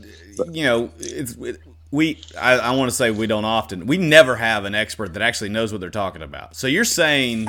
You 0.52 0.64
know, 0.64 0.92
it's 1.00 1.36
it, 1.38 1.60
we. 1.92 2.22
I, 2.40 2.58
I 2.60 2.76
want 2.76 2.90
to 2.90 2.96
say 2.96 3.12
we 3.12 3.28
don't 3.28 3.46
often. 3.46 3.88
We 3.88 3.98
never 3.98 4.36
have 4.36 4.66
an 4.66 4.76
expert 4.76 5.14
that 5.14 5.22
actually 5.22 5.50
knows 5.50 5.72
what 5.72 5.82
they're 5.82 5.90
talking 5.90 6.22
about. 6.22 6.56
So 6.56 6.68
you're 6.68 6.86
saying 6.86 7.48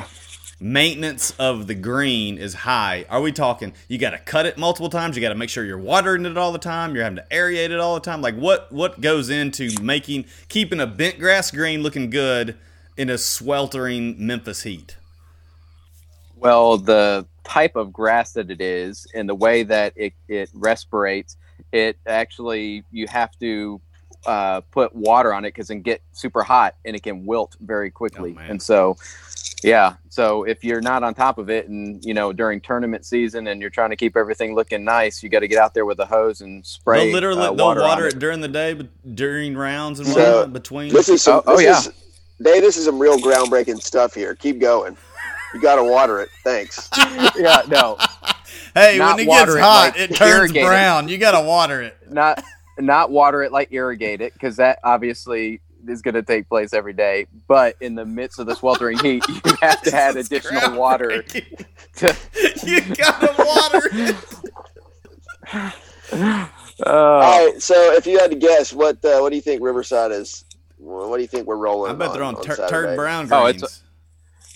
maintenance 0.59 1.31
of 1.39 1.67
the 1.67 1.75
green 1.75 2.37
is 2.37 2.53
high, 2.53 3.05
are 3.09 3.21
we 3.21 3.31
talking 3.31 3.73
you 3.87 3.97
got 3.97 4.11
to 4.11 4.17
cut 4.17 4.45
it 4.45 4.57
multiple 4.57 4.89
times? 4.89 5.15
You 5.15 5.21
got 5.21 5.29
to 5.29 5.35
make 5.35 5.49
sure 5.49 5.63
you're 5.63 5.77
watering 5.77 6.25
it 6.25 6.37
all 6.37 6.51
the 6.51 6.59
time. 6.59 6.93
You're 6.95 7.03
having 7.03 7.17
to 7.17 7.25
aerate 7.31 7.69
it 7.69 7.79
all 7.79 7.95
the 7.95 8.01
time. 8.01 8.21
Like 8.21 8.35
what 8.35 8.71
what 8.71 9.01
goes 9.01 9.29
into 9.29 9.69
making 9.81 10.25
keeping 10.47 10.79
a 10.79 10.87
bent 10.87 11.19
grass 11.19 11.51
green 11.51 11.81
looking 11.81 12.09
good 12.09 12.57
in 12.97 13.09
a 13.09 13.17
sweltering 13.17 14.15
Memphis 14.25 14.63
heat? 14.63 14.97
Well, 16.35 16.77
the 16.77 17.25
type 17.43 17.75
of 17.75 17.91
grass 17.91 18.33
that 18.33 18.49
it 18.51 18.61
is 18.61 19.07
and 19.13 19.27
the 19.27 19.35
way 19.35 19.63
that 19.63 19.93
it, 19.95 20.13
it 20.27 20.49
respirates, 20.53 21.35
it 21.71 21.97
actually 22.05 22.83
you 22.91 23.07
have 23.07 23.37
to 23.39 23.81
uh, 24.25 24.61
put 24.71 24.93
water 24.95 25.33
on 25.33 25.45
it 25.45 25.49
because 25.49 25.69
it 25.69 25.75
can 25.75 25.81
get 25.81 26.01
super 26.11 26.43
hot 26.43 26.75
and 26.85 26.95
it 26.95 27.03
can 27.03 27.25
wilt 27.25 27.55
very 27.61 27.89
quickly. 27.89 28.35
Oh, 28.37 28.41
and 28.41 28.61
so, 28.61 28.97
yeah. 29.63 29.95
So 30.09 30.43
if 30.43 30.63
you're 30.63 30.81
not 30.81 31.03
on 31.03 31.13
top 31.13 31.37
of 31.37 31.49
it, 31.49 31.67
and 31.67 32.03
you 32.03 32.13
know 32.13 32.33
during 32.33 32.61
tournament 32.61 33.05
season, 33.05 33.47
and 33.47 33.61
you're 33.61 33.69
trying 33.69 33.89
to 33.91 33.95
keep 33.95 34.15
everything 34.17 34.55
looking 34.55 34.83
nice, 34.83 35.21
you 35.23 35.29
got 35.29 35.39
to 35.39 35.47
get 35.47 35.57
out 35.59 35.73
there 35.73 35.85
with 35.85 35.99
a 35.99 36.05
hose 36.05 36.41
and 36.41 36.65
spray. 36.65 37.05
They'll 37.05 37.13
literally 37.13 37.41
uh, 37.41 37.53
they'll 37.53 37.65
water, 37.65 37.81
water, 37.81 38.03
on 38.03 38.07
it. 38.09 38.19
during 38.19 38.41
the 38.41 38.47
day, 38.47 38.73
but 38.73 38.87
during 39.15 39.55
rounds 39.57 39.99
and 39.99 40.07
So, 40.07 40.37
whatnot 40.37 40.53
between. 40.53 40.93
This 40.93 41.09
is 41.09 41.21
some, 41.21 41.41
Oh, 41.45 41.53
oh, 41.53 41.57
this 41.57 41.65
yeah. 41.65 41.77
is, 41.79 41.89
Dave, 42.41 42.61
this 42.61 42.77
is 42.77 42.85
some 42.85 42.99
real 42.99 43.17
groundbreaking 43.19 43.81
stuff 43.81 44.13
here. 44.13 44.33
Keep 44.35 44.59
going. 44.59 44.95
You 45.53 45.61
got 45.61 45.75
to 45.75 45.83
water 45.83 46.19
it. 46.21 46.29
Thanks. 46.43 46.89
yeah, 47.37 47.61
no, 47.67 47.97
hey, 48.75 48.97
not 48.97 49.17
when 49.17 49.25
it 49.25 49.29
water 49.29 49.45
gets 49.53 49.57
it, 49.57 49.61
hot, 49.61 49.91
like 49.95 49.99
it 50.11 50.15
turns 50.15 50.31
irrigate 50.31 50.63
it. 50.63 50.67
brown. 50.67 51.07
You 51.09 51.17
got 51.17 51.39
to 51.39 51.45
water 51.45 51.81
it. 51.81 51.97
not 52.09 52.43
not 52.77 53.11
water 53.11 53.43
it 53.43 53.51
like 53.51 53.71
irrigate 53.73 54.21
it 54.21 54.31
because 54.33 54.55
that 54.57 54.79
obviously 54.83 55.59
is 55.87 56.01
going 56.01 56.15
to 56.15 56.23
take 56.23 56.47
place 56.49 56.73
every 56.73 56.93
day. 56.93 57.27
But 57.47 57.75
in 57.81 57.95
the 57.95 58.05
midst 58.05 58.39
of 58.39 58.45
the 58.47 58.55
sweltering 58.55 58.97
heat, 58.99 59.23
you 59.27 59.41
have 59.61 59.81
to 59.83 59.93
add 59.95 60.15
additional 60.17 60.77
water. 60.77 61.23
To, 61.95 62.15
you 62.65 62.81
gotta 62.95 63.33
water 63.37 63.89
it. 63.91 64.15
uh, 66.13 66.47
All 66.85 67.19
right. 67.19 67.61
So 67.61 67.93
if 67.93 68.05
you 68.05 68.19
had 68.19 68.31
to 68.31 68.37
guess, 68.37 68.71
what 68.73 69.03
uh, 69.03 69.19
what 69.19 69.29
do 69.31 69.35
you 69.35 69.41
think 69.41 69.61
Riverside 69.61 70.11
is? 70.11 70.45
What 70.77 71.17
do 71.17 71.21
you 71.21 71.27
think 71.27 71.45
we're 71.47 71.57
rolling? 71.57 71.91
I 71.91 71.95
bet 71.95 72.13
they're 72.13 72.23
on, 72.23 72.41
tur- 72.41 72.67
turd 72.69 72.95
brown 72.95 73.27
Oh, 73.31 73.43
greens. 73.51 73.63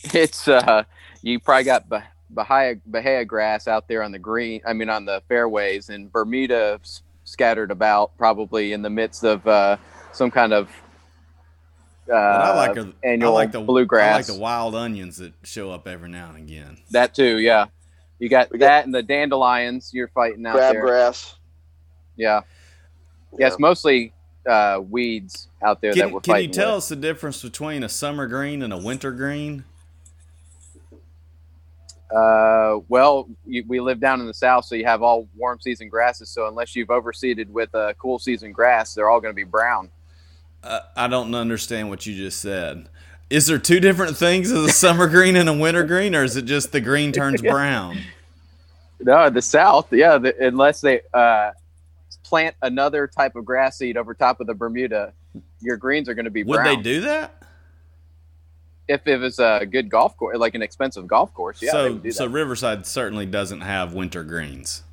it's 0.03 0.15
it's 0.15 0.47
uh, 0.47 0.83
you 1.21 1.39
probably 1.39 1.65
got 1.65 1.89
bah- 1.89 2.03
Bahia, 2.29 2.75
Bahia 2.85 3.25
grass 3.25 3.67
out 3.67 3.87
there 3.87 4.03
on 4.03 4.11
the 4.11 4.19
green. 4.19 4.61
I 4.65 4.73
mean, 4.73 4.89
on 4.89 5.05
the 5.05 5.21
fairways, 5.27 5.89
and 5.89 6.11
Bermuda 6.11 6.79
scattered 7.25 7.71
about, 7.71 8.15
probably 8.17 8.73
in 8.73 8.81
the 8.81 8.89
midst 8.89 9.23
of 9.25 9.45
uh, 9.47 9.77
some 10.13 10.31
kind 10.31 10.53
of 10.53 10.69
uh, 12.09 12.13
I 12.15 12.55
like 12.55 12.77
are, 12.77 12.91
annual 13.03 13.31
I 13.31 13.33
like 13.33 13.51
the 13.51 13.61
bluegrass. 13.61 14.13
I 14.13 14.17
like 14.17 14.25
the 14.25 14.39
wild 14.41 14.75
onions 14.75 15.17
that 15.17 15.33
show 15.43 15.71
up 15.71 15.87
every 15.87 16.09
now 16.09 16.29
and 16.29 16.37
again. 16.37 16.77
That 16.91 17.13
too, 17.13 17.39
yeah. 17.39 17.65
You 18.19 18.29
got 18.29 18.49
got- 18.49 18.59
that 18.59 18.85
and 18.85 18.93
the 18.93 19.03
dandelions 19.03 19.91
you're 19.93 20.09
fighting 20.09 20.45
out 20.45 20.55
there. 20.55 20.83
Crabgrass. 20.83 21.35
Yeah. 22.15 22.41
Yeah, 23.37 23.47
it's 23.47 23.59
mostly 23.59 24.13
uh, 24.47 24.79
weeds 24.87 25.47
out 25.63 25.81
there 25.81 25.93
that 25.93 25.99
Can, 25.99 26.11
we're 26.11 26.21
can 26.21 26.41
you 26.41 26.47
tell 26.49 26.75
with. 26.75 26.83
us 26.83 26.89
the 26.89 26.95
difference 26.95 27.41
between 27.41 27.83
a 27.83 27.89
summer 27.89 28.27
green 28.27 28.61
and 28.61 28.71
a 28.71 28.77
winter 28.77 29.11
green? 29.11 29.63
Uh, 32.13 32.77
well, 32.89 33.27
you, 33.47 33.63
we 33.67 33.79
live 33.79 33.99
down 33.99 34.21
in 34.21 34.27
the 34.27 34.33
south, 34.33 34.65
so 34.65 34.75
you 34.75 34.85
have 34.85 35.01
all 35.01 35.27
warm 35.35 35.59
season 35.59 35.89
grasses. 35.89 36.29
So 36.29 36.47
unless 36.47 36.75
you've 36.75 36.89
overseeded 36.89 37.47
with 37.47 37.73
a 37.73 37.95
cool 37.97 38.19
season 38.19 38.51
grass, 38.51 38.93
they're 38.93 39.09
all 39.09 39.19
going 39.19 39.31
to 39.33 39.35
be 39.35 39.45
brown. 39.45 39.89
Uh, 40.63 40.79
I 40.95 41.07
don't 41.07 41.35
understand 41.35 41.89
what 41.89 42.05
you 42.05 42.15
just 42.15 42.39
said. 42.39 42.87
Is 43.29 43.47
there 43.47 43.57
two 43.57 43.79
different 43.79 44.15
things 44.15 44.51
as 44.51 44.63
a 44.63 44.69
summer 44.69 45.07
green 45.07 45.35
and 45.35 45.49
a 45.49 45.53
winter 45.53 45.83
green, 45.83 46.15
or 46.15 46.23
is 46.23 46.37
it 46.37 46.45
just 46.45 46.71
the 46.71 46.79
green 46.79 47.11
turns 47.11 47.41
brown? 47.41 47.99
No, 48.99 49.29
the 49.29 49.41
south, 49.41 49.91
yeah. 49.91 50.17
The, 50.17 50.35
unless 50.45 50.81
they 50.81 51.01
uh, 51.13 51.51
plant 52.23 52.55
another 52.61 53.07
type 53.07 53.35
of 53.35 53.43
grass 53.43 53.77
seed 53.77 53.97
over 53.97 54.13
top 54.13 54.39
of 54.39 54.47
the 54.47 54.53
Bermuda, 54.53 55.13
your 55.61 55.77
greens 55.77 56.07
are 56.07 56.13
going 56.13 56.25
to 56.25 56.31
be 56.31 56.43
brown. 56.43 56.65
Would 56.65 56.77
they 56.77 56.81
do 56.81 57.01
that? 57.01 57.43
If 58.87 59.07
it 59.07 59.17
was 59.17 59.39
a 59.39 59.65
good 59.65 59.89
golf 59.89 60.15
course, 60.17 60.37
like 60.37 60.55
an 60.55 60.61
expensive 60.61 61.07
golf 61.07 61.33
course, 61.33 61.61
yeah. 61.61 61.71
they 61.71 61.77
so, 61.77 61.91
would 61.93 62.03
do 62.03 62.11
so. 62.11 62.27
Riverside 62.27 62.85
certainly 62.85 63.25
doesn't 63.25 63.61
have 63.61 63.93
winter 63.93 64.23
greens. 64.23 64.83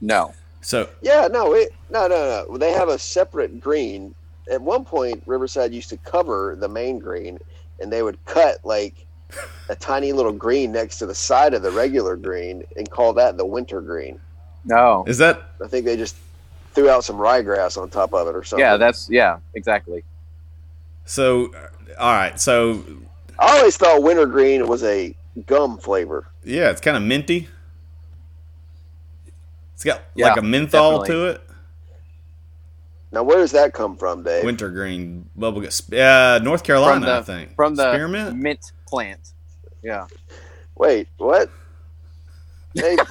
no. 0.00 0.34
So, 0.62 0.90
Yeah, 1.00 1.26
no, 1.30 1.54
it, 1.54 1.72
no, 1.90 2.06
no, 2.06 2.46
no. 2.46 2.58
They 2.58 2.72
have 2.72 2.88
a 2.90 2.98
separate 2.98 3.60
green. 3.60 4.14
At 4.50 4.60
one 4.60 4.84
point, 4.84 5.22
Riverside 5.26 5.72
used 5.72 5.90
to 5.90 5.96
cover 5.98 6.56
the 6.58 6.68
main 6.68 6.98
green, 6.98 7.38
and 7.80 7.92
they 7.92 8.02
would 8.02 8.22
cut 8.24 8.58
like 8.64 9.06
a 9.68 9.76
tiny 9.76 10.12
little 10.12 10.32
green 10.32 10.72
next 10.72 10.98
to 10.98 11.06
the 11.06 11.14
side 11.14 11.54
of 11.54 11.62
the 11.62 11.70
regular 11.70 12.16
green 12.16 12.64
and 12.76 12.90
call 12.90 13.12
that 13.14 13.36
the 13.36 13.46
winter 13.46 13.80
green. 13.80 14.18
No. 14.64 15.04
is 15.06 15.18
that 15.18 15.42
I 15.64 15.68
think 15.68 15.86
they 15.86 15.96
just 15.96 16.16
threw 16.74 16.90
out 16.90 17.04
some 17.04 17.16
ryegrass 17.16 17.80
on 17.80 17.88
top 17.90 18.12
of 18.12 18.26
it 18.28 18.34
or 18.34 18.44
something. 18.44 18.60
Yeah, 18.64 18.76
that's 18.76 19.08
yeah, 19.08 19.38
exactly. 19.54 20.04
so? 21.04 21.52
uh, 21.54 21.68
All 21.98 22.12
right, 22.12 22.38
so 22.38 22.84
I 23.38 23.56
always 23.58 23.76
thought 23.76 24.02
winter 24.02 24.26
green 24.26 24.66
was 24.66 24.82
a 24.84 25.14
gum 25.46 25.78
flavor. 25.78 26.26
yeah, 26.44 26.70
it's 26.70 26.80
kind 26.80 26.96
of 26.96 27.02
minty. 27.02 27.48
It's 29.74 29.84
got 29.84 30.02
Yeah, 30.14 30.28
like 30.28 30.36
a 30.38 30.42
menthol 30.42 31.02
definitely. 31.02 31.08
to 31.08 31.26
it. 31.40 31.49
Now, 33.12 33.22
where 33.24 33.38
does 33.38 33.52
that 33.52 33.72
come 33.72 33.96
from, 33.96 34.22
Dave? 34.22 34.44
Wintergreen 34.44 35.28
bubblegum. 35.38 35.92
Uh, 35.92 36.38
North 36.42 36.62
Carolina, 36.62 37.00
From 37.00 37.06
the 37.06 37.16
I 37.16 37.22
think. 37.22 37.54
from 37.56 37.74
the 37.74 37.92
spearmint. 37.92 38.36
mint 38.36 38.72
plant. 38.86 39.32
Yeah. 39.82 40.06
Wait, 40.76 41.08
what? 41.16 41.50
Dave, 42.74 42.98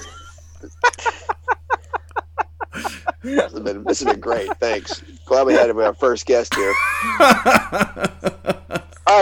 this, 3.24 3.52
has 3.52 3.60
been, 3.60 3.84
this 3.84 4.00
has 4.00 4.12
been 4.14 4.22
great. 4.22 4.50
Thanks. 4.58 5.04
Glad 5.26 5.48
we 5.48 5.54
had 5.54 5.70
our 5.70 5.94
first 5.94 6.26
guest 6.26 6.56
here. 6.56 6.74
All 7.20 7.28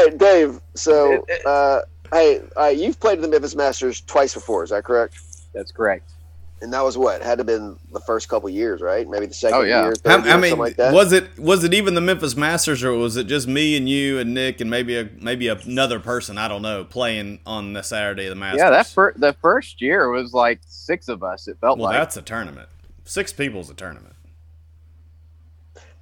right, 0.03 0.15
Dave. 0.17 0.61
So, 0.75 1.25
uh, 1.45 1.81
hey, 2.11 2.41
uh, 2.55 2.67
you've 2.67 2.99
played 2.99 3.21
the 3.21 3.27
Memphis 3.27 3.55
Masters 3.55 4.01
twice 4.01 4.35
before. 4.35 4.63
Is 4.63 4.69
that 4.69 4.83
correct? 4.83 5.19
That's 5.53 5.71
correct. 5.71 6.11
And 6.59 6.73
that 6.73 6.83
was 6.83 6.97
what 6.97 7.21
had 7.21 7.35
to 7.35 7.41
have 7.41 7.45
been 7.45 7.77
the 7.93 7.99
first 7.99 8.29
couple 8.29 8.49
years, 8.49 8.81
right? 8.81 9.07
Maybe 9.07 9.27
the 9.27 9.33
second 9.35 9.59
Oh, 9.59 9.61
yeah. 9.61 9.83
year, 9.83 9.93
third 9.95 10.21
I, 10.21 10.25
year, 10.25 10.33
I 10.33 10.37
mean, 10.37 10.57
like 10.57 10.75
that. 10.77 10.91
was 10.91 11.11
it 11.13 11.37
was 11.37 11.63
it 11.63 11.71
even 11.75 11.93
the 11.93 12.01
Memphis 12.01 12.35
Masters, 12.35 12.83
or 12.83 12.93
was 12.93 13.15
it 13.15 13.25
just 13.25 13.47
me 13.47 13.77
and 13.77 13.87
you 13.87 14.17
and 14.17 14.33
Nick 14.33 14.59
and 14.59 14.67
maybe 14.67 14.97
a 14.97 15.07
maybe 15.21 15.49
another 15.49 15.99
person 15.99 16.37
I 16.39 16.47
don't 16.47 16.63
know 16.63 16.83
playing 16.83 17.41
on 17.45 17.73
the 17.73 17.83
Saturday 17.83 18.25
of 18.25 18.29
the 18.31 18.35
Masters? 18.35 18.59
Yeah, 18.59 18.71
that 18.71 18.87
fir- 18.87 19.13
the 19.15 19.33
first 19.33 19.81
year 19.81 20.09
was 20.09 20.33
like 20.33 20.61
six 20.65 21.09
of 21.09 21.21
us. 21.21 21.47
It 21.47 21.57
felt 21.61 21.77
well, 21.77 21.89
like. 21.91 21.99
that's 21.99 22.17
a 22.17 22.23
tournament. 22.23 22.69
Six 23.05 23.31
people's 23.31 23.69
a 23.69 23.75
tournament. 23.75 24.15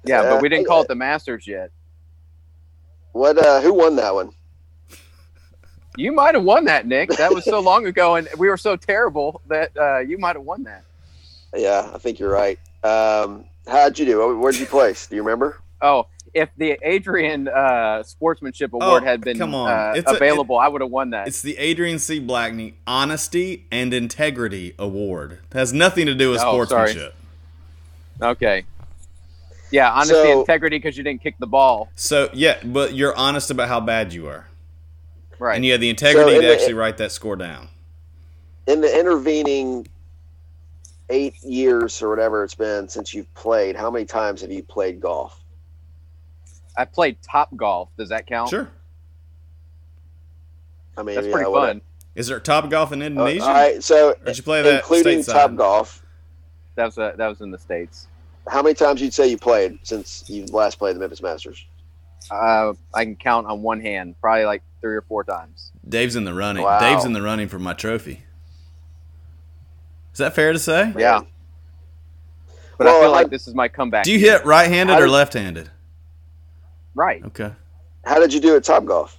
yeah, 0.04 0.20
Uh, 0.22 0.34
but 0.34 0.42
we 0.42 0.48
didn't 0.48 0.66
call 0.66 0.80
it 0.82 0.88
the 0.88 0.94
Masters 0.94 1.46
yet. 1.46 1.70
what? 3.12 3.36
Uh, 3.36 3.60
who 3.60 3.74
won 3.74 3.96
that 3.96 4.14
one? 4.14 4.30
You 5.96 6.12
might 6.12 6.34
have 6.34 6.44
won 6.44 6.64
that, 6.66 6.86
Nick. 6.86 7.10
That 7.10 7.32
was 7.32 7.44
so 7.44 7.60
long 7.60 7.86
ago, 7.86 8.16
and 8.16 8.28
we 8.38 8.48
were 8.48 8.56
so 8.56 8.76
terrible 8.76 9.40
that 9.48 9.76
uh, 9.76 9.98
you 10.00 10.18
might 10.18 10.36
have 10.36 10.44
won 10.44 10.64
that. 10.64 10.84
Yeah, 11.54 11.90
I 11.94 11.98
think 11.98 12.18
you're 12.18 12.30
right. 12.32 12.58
Um, 12.84 13.44
how'd 13.66 13.98
you 13.98 14.04
do? 14.06 14.36
Where'd 14.36 14.56
you 14.56 14.66
place? 14.66 15.06
Do 15.06 15.16
you 15.16 15.22
remember? 15.22 15.58
Oh, 15.80 16.06
if 16.34 16.50
the 16.58 16.78
Adrian 16.82 17.48
uh, 17.48 18.02
Sportsmanship 18.02 18.72
Award 18.74 19.02
Oh, 19.02 19.06
had 19.06 19.22
been 19.22 19.38
come 19.38 19.54
on. 19.54 19.70
uh, 19.70 19.92
It's 19.96 20.10
a- 20.10 20.14
available, 20.16 20.58
I 20.58 20.68
would 20.68 20.82
have 20.82 20.90
won 20.90 21.10
that. 21.10 21.28
It's 21.28 21.40
the 21.40 21.56
Adrian 21.56 21.98
C. 21.98 22.18
Blackney 22.18 22.74
Honesty 22.86 23.64
and 23.72 23.94
Integrity 23.94 24.74
Award. 24.78 25.38
It 25.50 25.54
has 25.56 25.72
nothing 25.72 26.06
to 26.06 26.14
do 26.14 26.30
with 26.30 26.40
Oh, 26.40 26.64
sorry. 26.66 26.90
sportsmanship. 26.90 27.14
Okay. 28.20 28.64
Yeah, 29.70 29.90
honesty, 29.90 30.14
So- 30.14 30.40
integrity, 30.40 30.76
because 30.78 30.96
you 30.96 31.04
didn't 31.04 31.22
kick 31.22 31.36
the 31.38 31.46
ball. 31.46 31.88
So 31.96 32.28
yeah, 32.32 32.58
but 32.64 32.94
you're 32.94 33.16
honest 33.16 33.50
about 33.50 33.68
how 33.68 33.80
bad 33.80 34.12
you 34.12 34.28
are, 34.28 34.46
Right. 35.38 35.56
and 35.56 35.64
you 35.64 35.72
have 35.72 35.80
the 35.80 35.90
integrity 35.90 36.30
So 36.32 36.36
in 36.36 36.42
to 36.42 36.46
the- 36.48 36.52
actually 36.54 36.74
write 36.74 36.96
that 36.98 37.12
score 37.12 37.36
down. 37.36 37.68
In 38.66 38.80
the 38.80 38.98
intervening 38.98 39.86
eight 41.08 41.34
years 41.42 42.02
or 42.02 42.08
whatever 42.10 42.42
it's 42.42 42.54
been 42.54 42.88
since 42.88 43.14
you've 43.14 43.32
played, 43.34 43.76
how 43.76 43.90
many 43.90 44.04
times 44.04 44.40
have 44.40 44.50
you 44.50 44.62
played 44.62 45.00
golf? 45.00 45.40
I 46.76 46.84
played 46.84 47.18
top 47.22 47.54
golf. 47.56 47.90
Does 47.96 48.08
that 48.08 48.26
count? 48.26 48.50
Sure. 48.50 48.68
I 50.96 51.02
mean, 51.02 51.14
That's 51.14 51.26
yeah, 51.28 51.32
pretty 51.32 51.50
fun. 51.52 51.80
Is 52.14 52.26
there 52.28 52.40
top 52.40 52.68
golf 52.70 52.92
in 52.92 53.02
Uh, 53.02 53.06
Indonesia? 53.06 53.44
all 53.46 53.52
right, 53.52 53.82
so 53.84 54.10
Or 54.10 54.24
did 54.24 54.36
you 54.38 54.42
play 54.42 54.62
that 54.62 54.80
including 54.80 55.18
stateside? 55.20 55.32
top 55.32 55.54
golf, 55.54 56.02
That 56.76 56.86
was 56.86 56.98
uh, 56.98 57.12
that 57.16 57.26
was 57.28 57.40
in 57.40 57.50
the 57.50 57.58
states. 57.58 58.08
how 58.48 58.62
many 58.62 58.74
times 58.74 59.00
you'd 59.02 59.12
say 59.14 59.26
you 59.28 59.36
played 59.38 59.78
since 59.82 60.24
you 60.28 60.44
last 60.46 60.78
played 60.78 60.96
the 60.96 61.00
Memphis 61.00 61.20
Masters? 61.22 61.64
Uh, 62.30 62.74
I 62.94 63.04
can 63.04 63.16
count 63.16 63.46
on 63.46 63.62
one 63.62 63.80
hand, 63.80 64.14
probably 64.20 64.44
like 64.44 64.62
three 64.80 64.96
or 64.96 65.02
four 65.02 65.24
times. 65.24 65.70
Dave's 65.88 66.16
in 66.16 66.24
the 66.24 66.34
running. 66.34 66.64
Wow. 66.64 66.78
Dave's 66.80 67.04
in 67.04 67.12
the 67.12 67.22
running 67.22 67.48
for 67.48 67.58
my 67.58 67.72
trophy. 67.72 68.22
Is 70.12 70.18
that 70.18 70.34
fair 70.34 70.52
to 70.52 70.58
say? 70.58 70.92
Yeah. 70.96 71.18
Man. 71.20 71.26
But 72.78 72.86
I 72.88 72.90
Well, 72.90 73.00
feel 73.02 73.10
like 73.12 73.26
I- 73.26 73.30
this 73.30 73.46
is 73.48 73.54
my 73.54 73.68
comeback. 73.68 74.04
Do 74.04 74.12
you 74.12 74.18
hit 74.18 74.44
right-handed 74.44 74.92
How 74.94 75.00
or 75.00 75.08
left-handed? 75.08 75.70
right? 76.94 77.22
Okay. 77.26 77.52
How 78.04 78.18
did 78.20 78.32
you 78.32 78.40
do 78.40 78.56
at 78.56 78.64
Top 78.64 78.84
Golf? 78.84 79.18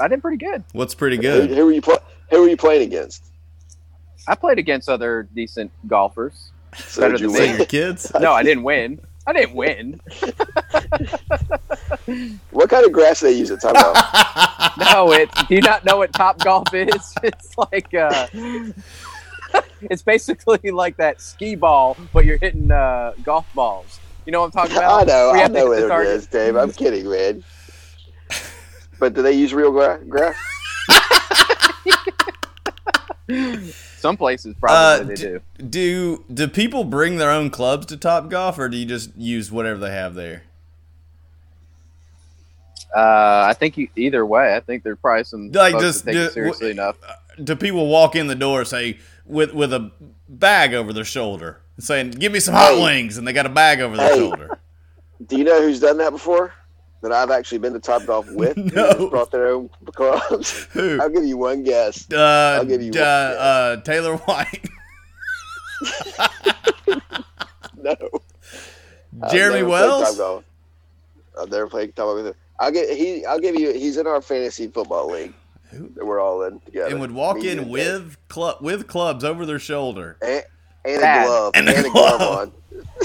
I 0.00 0.08
did 0.08 0.20
pretty 0.20 0.36
good. 0.38 0.64
What's 0.72 0.94
pretty 0.94 1.16
good? 1.16 1.50
who 1.50 1.64
were 1.64 1.72
you 1.72 1.80
play, 1.82 1.96
Who 2.30 2.40
were 2.42 2.48
you 2.48 2.56
playing 2.56 2.82
against? 2.82 3.24
I 4.26 4.34
played 4.34 4.58
against 4.58 4.88
other 4.88 5.28
decent 5.34 5.70
golfers. 5.86 6.50
So 6.76 7.02
Better 7.02 7.12
did 7.12 7.20
you 7.22 7.26
than 7.28 7.36
So 7.36 7.42
win? 7.42 7.56
your 7.58 7.66
kids? 7.66 8.12
No, 8.20 8.32
I 8.32 8.42
didn't 8.42 8.62
win. 8.64 9.00
I 9.26 9.32
didn't 9.32 9.54
win. 9.54 10.00
What 12.50 12.68
kind 12.68 12.84
of 12.84 12.92
grass 12.92 13.20
do 13.20 13.26
they 13.26 13.32
use 13.32 13.50
at 13.50 13.60
Top 13.60 13.74
Golf? 13.74 13.96
No, 14.78 15.12
it. 15.12 15.30
Do 15.48 15.54
you 15.54 15.60
not 15.60 15.84
know 15.84 15.96
what 15.98 16.12
Top 16.12 16.38
Golf 16.38 16.72
is? 16.74 17.14
It's 17.22 17.56
like 17.56 17.92
uh, 17.94 18.26
it's 19.82 20.02
basically 20.02 20.70
like 20.70 20.96
that 20.96 21.20
skee 21.20 21.54
ball, 21.54 21.96
but 22.12 22.24
you're 22.24 22.38
hitting 22.38 22.70
uh, 22.70 23.12
golf 23.22 23.46
balls. 23.54 24.00
You 24.26 24.32
know 24.32 24.40
what 24.40 24.46
I'm 24.46 24.52
talking 24.52 24.76
about? 24.76 25.02
I 25.02 25.04
know, 25.04 25.30
I 25.32 25.46
know 25.48 25.54
hit 25.54 25.68
what 25.68 25.78
it 25.84 25.88
target. 25.88 26.12
is, 26.12 26.26
Dave. 26.26 26.56
I'm 26.56 26.72
kidding, 26.72 27.08
man. 27.08 27.44
But 28.98 29.14
do 29.14 29.22
they 29.22 29.32
use 29.32 29.52
real 29.54 29.70
gra- 29.70 30.00
grass? 30.08 30.36
Some 34.02 34.16
places 34.16 34.54
probably 34.60 35.04
Uh, 35.04 35.08
they 35.08 35.14
do. 35.14 35.40
Do 35.70 36.24
do 36.34 36.48
people 36.48 36.82
bring 36.82 37.16
their 37.18 37.30
own 37.30 37.50
clubs 37.50 37.86
to 37.86 37.96
Top 37.96 38.28
Golf, 38.28 38.58
or 38.58 38.68
do 38.68 38.76
you 38.76 38.84
just 38.84 39.16
use 39.16 39.52
whatever 39.52 39.78
they 39.78 39.92
have 39.92 40.14
there? 40.16 40.42
Uh, 42.94 43.46
I 43.48 43.54
think 43.54 43.76
you, 43.78 43.88
either 43.96 44.26
way, 44.26 44.54
I 44.54 44.60
think 44.60 44.82
there's 44.82 44.98
probably 44.98 45.24
some 45.24 45.50
Like, 45.52 45.72
folks 45.72 45.84
just- 45.84 46.04
that 46.04 46.12
take 46.12 46.20
it 46.20 46.24
just- 46.24 46.34
seriously 46.34 46.70
enough. 46.72 46.96
Do 47.42 47.56
people 47.56 47.86
walk 47.86 48.14
in 48.16 48.26
the 48.26 48.34
door 48.34 48.64
say 48.66 48.98
with 49.24 49.54
with 49.54 49.72
a 49.72 49.90
bag 50.28 50.74
over 50.74 50.92
their 50.92 51.04
shoulder, 51.04 51.60
saying, 51.78 52.10
"Give 52.10 52.30
me 52.32 52.40
some 52.40 52.54
hot 52.54 52.74
Hey. 52.74 52.82
wings," 52.82 53.16
and 53.16 53.26
they 53.26 53.32
got 53.32 53.46
a 53.46 53.50
bag 53.50 53.80
over 53.80 53.96
their 53.96 54.08
Hey. 54.10 54.18
shoulder? 54.18 54.58
Do 55.26 55.38
you 55.38 55.44
know 55.44 55.62
who's 55.62 55.80
done 55.80 55.96
that 55.98 56.10
before? 56.10 56.52
That 57.02 57.10
I've 57.12 57.30
actually 57.30 57.58
been 57.58 57.72
to 57.72 57.80
Top 57.80 58.06
Golf 58.06 58.30
with? 58.30 58.56
No. 58.56 59.08
Brought 59.10 59.30
their 59.32 59.48
own 59.48 59.68
clubs? 59.94 60.64
Who? 60.72 61.00
I'll 61.00 61.08
give 61.10 61.24
you 61.24 61.36
one 61.36 61.64
guess. 61.64 62.06
Uh, 62.12 62.58
I'll 62.60 62.64
give 62.64 62.80
you 62.80 62.92
uh, 62.92 62.94
one 62.94 63.02
uh, 63.02 63.76
Taylor 63.82 64.16
White, 64.18 64.68
No. 67.76 67.96
Jeremy 69.30 69.62
Wells. 69.64 70.16
Top 70.16 70.44
I've 71.40 71.50
never 71.50 71.66
played 71.66 71.94
Top 71.96 72.06
Golf 72.06 72.16
with 72.16 72.26
him. 72.28 72.34
I'll 72.60 72.70
get 72.70 72.96
he. 72.96 73.24
I'll 73.26 73.40
give 73.40 73.56
you. 73.56 73.72
He's 73.72 73.96
in 73.96 74.06
our 74.06 74.22
fantasy 74.22 74.68
football 74.68 75.10
league 75.10 75.34
Who? 75.70 75.88
that 75.96 76.04
we're 76.06 76.20
all 76.20 76.42
in 76.44 76.60
together. 76.60 76.90
and 76.90 77.00
would 77.00 77.10
walk 77.10 77.38
Me 77.38 77.48
in 77.48 77.68
with 77.68 78.16
club 78.28 78.58
with 78.60 78.86
clubs 78.86 79.24
over 79.24 79.44
their 79.44 79.58
shoulder. 79.58 80.16
Dave. 80.20 80.44
And, 80.84 81.02
and 81.02 81.04
a 81.04 81.26
glove 81.26 81.52
And 81.54 81.68
and, 81.68 81.86
a 81.86 81.88
a 81.88 81.92
glove 81.92 82.18
glove. 82.18 82.38
on. 82.38 82.52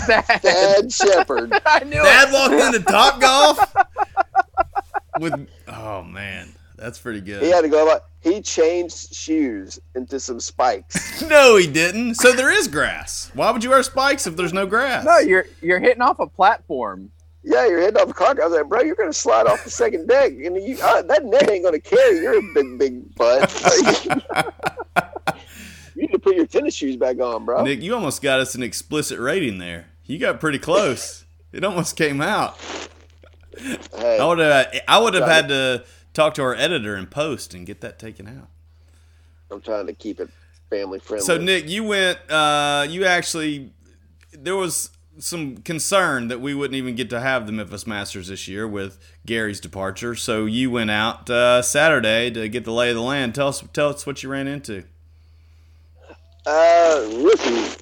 Dad, 0.07 0.39
Dad 0.43 0.91
Shepard. 0.91 1.53
I 1.65 1.83
knew 1.83 2.01
Dad 2.01 2.29
it. 2.29 2.33
walked 2.33 2.75
into 2.75 2.79
Top 2.91 3.19
Golf 3.19 3.59
with. 5.19 5.47
Oh 5.67 6.03
man, 6.03 6.53
that's 6.75 6.99
pretty 6.99 7.21
good. 7.21 7.41
He 7.43 7.49
had 7.49 7.61
to 7.61 7.69
go. 7.69 7.99
He 8.21 8.41
changed 8.41 9.13
shoes 9.15 9.79
into 9.95 10.19
some 10.19 10.39
spikes. 10.39 11.05
No, 11.27 11.55
he 11.57 11.67
didn't. 11.67 12.15
So 12.15 12.31
there 12.31 12.51
is 12.51 12.67
grass. 12.67 13.31
Why 13.33 13.51
would 13.51 13.63
you 13.63 13.71
wear 13.71 13.81
spikes 13.83 14.27
if 14.27 14.35
there's 14.37 14.53
no 14.53 14.65
grass? 14.65 15.03
No, 15.03 15.17
you're 15.19 15.45
you're 15.61 15.79
hitting 15.79 16.01
off 16.01 16.19
a 16.19 16.27
platform. 16.27 17.11
Yeah, 17.43 17.65
you're 17.67 17.79
heading 17.81 17.97
off 18.01 18.09
a 18.09 18.13
clock. 18.13 18.39
I 18.39 18.45
was 18.45 18.53
like, 18.57 18.67
bro, 18.67 18.81
you're 18.81 18.95
gonna 18.95 19.11
slide 19.13 19.47
off 19.47 19.63
the 19.63 19.69
second 19.69 20.07
deck, 20.07 20.31
and 20.31 20.55
you 20.61 20.77
uh, 20.81 21.01
that 21.03 21.25
net 21.25 21.49
ain't 21.49 21.63
gonna 21.65 21.79
carry 21.79 22.17
your 22.19 22.41
big 22.53 22.77
big 22.77 23.15
butt. 23.15 23.49
you 25.97 26.03
need 26.03 26.11
to 26.11 26.19
put 26.19 26.35
your 26.35 26.45
tennis 26.45 26.75
shoes 26.75 26.95
back 26.95 27.19
on, 27.19 27.43
bro. 27.43 27.63
Nick, 27.63 27.81
you 27.81 27.95
almost 27.95 28.21
got 28.21 28.39
us 28.39 28.53
an 28.53 28.61
explicit 28.61 29.19
rating 29.19 29.57
there. 29.57 29.87
You 30.05 30.19
got 30.19 30.39
pretty 30.39 30.59
close. 30.59 31.25
It 31.51 31.63
almost 31.63 31.97
came 31.97 32.21
out. 32.21 32.59
Hey, 33.95 34.19
I 34.19 34.25
would 34.25 34.37
have. 34.37 34.81
I 34.87 34.99
would 34.99 35.15
have 35.15 35.27
had 35.27 35.47
to 35.47 35.83
talk 36.13 36.35
to 36.35 36.43
our 36.43 36.53
editor 36.53 36.93
and 36.93 37.09
post 37.09 37.55
and 37.55 37.65
get 37.65 37.81
that 37.81 37.97
taken 37.97 38.27
out. 38.27 38.49
I'm 39.49 39.59
trying 39.59 39.87
to 39.87 39.93
keep 39.93 40.19
it 40.19 40.29
family 40.69 40.99
friendly. 40.99 41.25
So 41.25 41.39
Nick, 41.39 41.67
you 41.67 41.83
went. 41.83 42.19
Uh, 42.29 42.85
you 42.87 43.05
actually. 43.05 43.73
There 44.33 44.55
was 44.55 44.91
some 45.17 45.57
concern 45.57 46.27
that 46.27 46.39
we 46.39 46.53
wouldn't 46.53 46.75
even 46.75 46.93
get 46.93 47.09
to 47.09 47.19
have 47.19 47.47
the 47.47 47.51
Memphis 47.51 47.87
Masters 47.87 48.27
this 48.27 48.47
year 48.47 48.67
with 48.67 48.99
Gary's 49.25 49.59
departure. 49.59 50.13
So 50.13 50.45
you 50.45 50.69
went 50.69 50.91
out 50.91 51.27
uh, 51.27 51.63
Saturday 51.63 52.29
to 52.29 52.47
get 52.49 52.65
the 52.65 52.71
lay 52.71 52.89
of 52.89 52.95
the 52.95 53.01
land. 53.01 53.33
Tell 53.33 53.47
us. 53.47 53.63
Tell 53.73 53.89
us 53.89 54.05
what 54.05 54.21
you 54.21 54.29
ran 54.29 54.47
into. 54.47 54.83
Uh, 56.47 57.05
listen, 57.09 57.75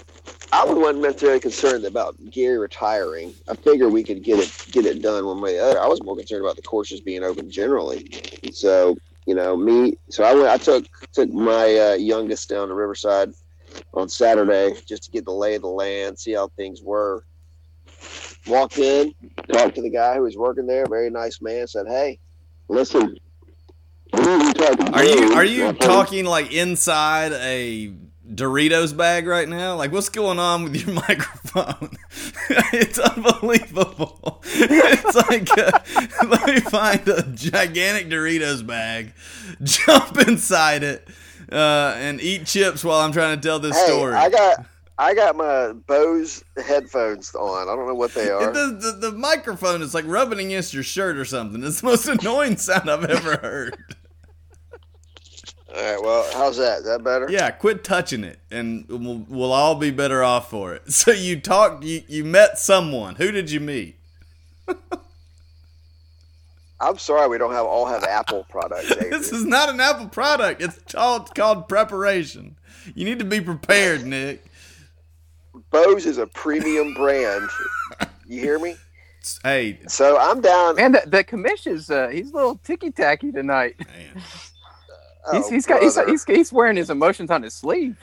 I 0.52 0.66
wasn't 0.66 1.02
necessarily 1.04 1.40
concerned 1.40 1.86
about 1.86 2.16
Gary 2.32 2.58
retiring. 2.58 3.32
I 3.48 3.54
figured 3.54 3.94
we 3.94 4.04
could 4.04 4.24
get 4.24 4.40
it 4.40 4.66
get 4.72 4.88
it 4.88 5.04
done 5.04 5.24
one 5.24 5.40
way 5.40 5.52
or 5.52 5.58
the 5.58 5.64
other. 5.70 5.80
I 5.82 5.88
was 5.88 6.02
more 6.02 6.16
concerned 6.16 6.44
about 6.44 6.56
the 6.56 6.64
courses 6.64 7.00
being 7.00 7.24
open 7.24 7.52
generally. 7.52 8.10
So 8.52 8.98
you 9.28 9.36
know, 9.36 9.56
me. 9.56 10.00
So 10.10 10.24
I 10.24 10.34
went. 10.34 10.48
I 10.48 10.58
took 10.58 10.86
took 11.14 11.32
my 11.32 11.78
uh, 11.78 11.94
youngest 11.94 12.50
down 12.50 12.70
to 12.70 12.74
Riverside 12.74 13.34
on 13.94 14.10
Saturday 14.10 14.74
just 14.88 15.04
to 15.04 15.12
get 15.12 15.26
the 15.26 15.32
lay 15.32 15.54
of 15.56 15.62
the 15.62 15.68
land, 15.68 16.18
see 16.18 16.34
how 16.34 16.48
things 16.58 16.82
were. 16.82 17.24
Walked 18.48 18.80
in, 18.80 19.14
talked 19.52 19.76
to 19.76 19.82
the 19.84 19.92
guy 19.92 20.16
who 20.16 20.22
was 20.22 20.38
working 20.38 20.66
there. 20.66 20.88
Very 20.88 21.12
nice 21.12 21.40
man. 21.40 21.68
Said, 21.68 21.86
"Hey, 21.88 22.20
listen." 22.68 23.16
Are 24.14 25.04
you 25.04 25.34
are 25.34 25.44
you 25.44 25.74
talking 25.74 26.26
like 26.26 26.52
inside 26.54 27.34
a 27.34 27.94
Doritos 28.34 28.96
bag 28.96 29.28
right 29.28 29.48
now? 29.48 29.76
Like 29.76 29.92
what's 29.92 30.10
going 30.10 30.40
on 30.40 30.64
with 30.64 30.76
your 30.76 30.94
microphone? 31.08 31.92
it's 32.74 33.00
unbelievable. 33.00 34.42
It's 34.58 35.16
like 35.30 35.50
uh 35.58 35.80
let 36.28 36.46
me 36.48 36.60
find 36.62 37.08
a 37.08 37.22
gigantic 37.24 38.08
Doritos 38.10 38.66
bag, 38.66 39.14
jump 39.64 40.18
inside 40.28 40.84
it, 40.84 41.08
uh, 41.52 41.94
and 41.98 42.20
eat 42.22 42.46
chips 42.46 42.84
while 42.84 43.00
I'm 43.00 43.12
trying 43.12 43.40
to 43.40 43.48
tell 43.48 43.60
this 43.60 43.76
Hey, 43.78 43.86
story. 43.86 44.14
I 44.14 44.30
got 44.30 44.66
I 44.98 45.14
got 45.14 45.36
my 45.36 45.74
Bose 45.74 46.44
headphones 46.66 47.36
on. 47.36 47.68
I 47.68 47.76
don't 47.76 47.86
know 47.88 47.94
what 47.96 48.14
they 48.14 48.30
are. 48.30 48.52
the, 48.54 48.78
the, 48.80 49.10
the 49.10 49.18
microphone 49.18 49.82
is 49.82 49.94
like 49.94 50.06
rubbing 50.08 50.40
against 50.40 50.74
your 50.74 50.84
shirt 50.84 51.18
or 51.18 51.26
something. 51.26 51.64
It's 51.64 51.82
the 51.82 51.88
most 51.88 52.08
annoying 52.08 52.56
sound 52.58 52.90
I've 52.90 53.04
ever 53.06 53.38
heard. 53.38 53.95
All 55.76 55.82
right. 55.82 56.02
Well, 56.02 56.30
how's 56.34 56.58
that? 56.58 56.80
Is 56.80 56.86
that 56.86 57.04
better? 57.04 57.28
Yeah, 57.30 57.52
quit 57.52 57.84
touching 57.84 58.24
it, 58.24 58.40
and 58.52 58.86
we'll, 58.88 59.26
we'll 59.28 59.52
all 59.54 59.76
be 59.76 59.92
better 59.92 60.24
off 60.24 60.50
for 60.50 60.74
it. 60.74 60.84
So 60.92 61.12
you 61.12 61.40
talked, 61.40 61.84
you, 61.84 62.02
you 62.08 62.24
met 62.24 62.58
someone. 62.58 63.16
Who 63.16 63.32
did 63.32 63.52
you 63.52 63.60
meet? 63.60 63.98
I'm 66.82 66.98
sorry 66.98 67.28
we 67.30 67.38
don't 67.38 67.54
have 67.54 67.66
all 67.66 67.86
have 67.86 68.04
Apple 68.04 68.46
products. 68.50 68.90
This 68.96 69.32
is 69.32 69.46
not 69.46 69.70
an 69.70 69.80
Apple 69.80 70.08
product. 70.10 70.62
It's 70.62 70.80
called, 70.92 71.34
called 71.34 71.68
preparation. 71.68 72.58
You 72.94 73.06
need 73.06 73.20
to 73.20 73.26
be 73.26 73.40
prepared, 73.42 74.06
Nick. 74.06 74.44
Bose 75.72 76.06
is 76.06 76.18
a 76.18 76.28
premium 76.28 76.94
brand. 76.94 77.50
You 78.28 78.42
hear 78.42 78.58
me? 78.58 78.76
Hey, 79.44 79.80
So 79.88 80.18
I'm 80.18 80.42
down. 80.42 80.78
Man, 80.78 80.94
the, 80.94 81.04
the 81.06 81.24
commission's 81.24 81.92
uh, 81.92 82.08
he's 82.08 82.32
a 82.32 82.36
little 82.36 82.56
ticky 82.64 82.90
tacky 82.90 83.32
tonight. 83.32 83.76
man. 83.80 84.24
He's, 85.32 85.46
Oh, 85.46 85.50
he's 85.50 85.66
got 85.66 85.82
he's, 85.82 86.00
he's, 86.06 86.24
he's 86.26 86.54
wearing 86.54 86.78
his 86.78 86.90
emotions 86.90 87.32
on 87.32 87.44
his 87.44 87.54
sleeve. 87.54 87.98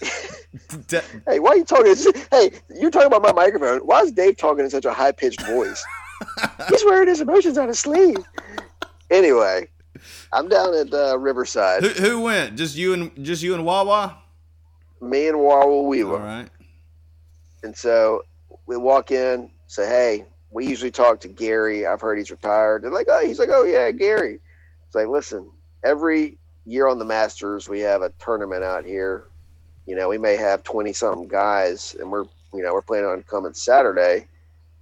D- 0.88 0.98
Hey, 1.26 1.38
why 1.38 1.50
are 1.50 1.56
you 1.56 1.64
talking? 1.64 1.94
Hey, 2.30 2.50
you're 2.78 2.90
talking 2.90 3.06
about 3.08 3.22
my 3.22 3.32
microphone. 3.32 3.80
Why 3.80 4.00
is 4.02 4.12
Dave 4.12 4.36
talking 4.36 4.64
in 4.64 4.70
such 4.70 4.84
a 4.84 4.92
high 4.92 5.12
pitched 5.12 5.42
voice? 5.46 5.84
He's 6.68 6.84
wearing 6.84 7.08
his 7.08 7.20
emotions 7.20 7.58
on 7.58 7.68
his 7.68 7.78
sleeve. 7.78 8.16
Anyway, 9.10 9.68
I'm 10.32 10.48
down 10.48 10.74
at 10.74 10.92
uh, 10.92 11.18
Riverside. 11.18 11.82
who, 11.84 11.88
who 11.90 12.20
went? 12.22 12.56
Just 12.56 12.76
you 12.76 12.92
and 12.94 13.24
just 13.24 13.42
you 13.42 13.54
and 13.54 13.64
Wawa. 13.64 14.18
Me 15.00 15.28
and 15.28 15.38
Warwell 15.38 15.86
Weaver. 15.86 16.14
All 16.14 16.18
right. 16.20 16.48
And 17.62 17.76
so 17.76 18.22
we 18.66 18.76
walk 18.76 19.10
in, 19.10 19.50
say, 19.66 19.86
hey, 19.86 20.24
we 20.50 20.66
usually 20.66 20.90
talk 20.90 21.20
to 21.20 21.28
Gary. 21.28 21.86
I've 21.86 22.00
heard 22.00 22.16
he's 22.18 22.30
retired. 22.30 22.82
They're 22.82 22.90
like, 22.90 23.06
oh, 23.10 23.24
he's 23.26 23.38
like, 23.38 23.50
oh, 23.52 23.64
yeah, 23.64 23.90
Gary. 23.90 24.40
It's 24.86 24.94
like, 24.94 25.08
listen, 25.08 25.50
every 25.84 26.38
year 26.66 26.88
on 26.88 26.98
the 26.98 27.04
Masters, 27.04 27.68
we 27.68 27.80
have 27.80 28.02
a 28.02 28.12
tournament 28.18 28.64
out 28.64 28.84
here. 28.84 29.28
You 29.86 29.94
know, 29.94 30.08
we 30.08 30.18
may 30.18 30.36
have 30.36 30.64
20 30.64 30.92
something 30.92 31.28
guys, 31.28 31.96
and 31.98 32.10
we're, 32.10 32.24
you 32.52 32.62
know, 32.62 32.74
we're 32.74 32.82
planning 32.82 33.08
on 33.08 33.22
coming 33.22 33.54
Saturday. 33.54 34.26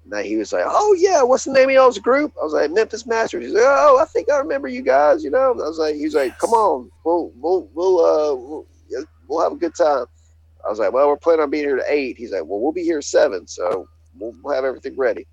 And 0.02 0.12
then 0.12 0.24
he 0.24 0.36
was 0.36 0.52
like, 0.52 0.64
oh, 0.66 0.96
yeah, 0.98 1.22
what's 1.22 1.44
the 1.44 1.52
name 1.52 1.68
of 1.68 1.74
y'all's 1.74 1.98
group? 1.98 2.32
I 2.40 2.44
was 2.44 2.52
like, 2.52 2.70
Memphis 2.70 3.06
Masters. 3.06 3.44
He's 3.44 3.54
like, 3.54 3.64
oh, 3.66 3.98
I 4.00 4.06
think 4.06 4.30
I 4.30 4.38
remember 4.38 4.68
you 4.68 4.82
guys, 4.82 5.22
you 5.22 5.30
know. 5.30 5.52
I 5.52 5.68
was 5.68 5.78
like, 5.78 5.94
he's 5.94 6.14
like, 6.14 6.38
come 6.38 6.50
on, 6.50 6.90
we'll, 7.04 7.32
we'll, 7.36 7.68
we'll, 7.74 8.00
uh, 8.00 8.34
we'll, 8.34 8.66
we'll 9.28 9.42
have 9.42 9.52
a 9.52 9.56
good 9.56 9.74
time. 9.74 10.06
I 10.66 10.70
was 10.70 10.78
like, 10.78 10.92
well, 10.92 11.08
we're 11.08 11.16
planning 11.16 11.42
on 11.42 11.50
being 11.50 11.64
here 11.64 11.78
at 11.78 11.84
eight. 11.88 12.16
He's 12.16 12.32
like, 12.32 12.44
well, 12.44 12.60
we'll 12.60 12.72
be 12.72 12.84
here 12.84 12.98
at 12.98 13.04
seven, 13.04 13.46
so 13.46 13.86
we'll, 14.18 14.34
we'll 14.42 14.54
have 14.54 14.64
everything 14.64 14.96
ready. 14.96 15.26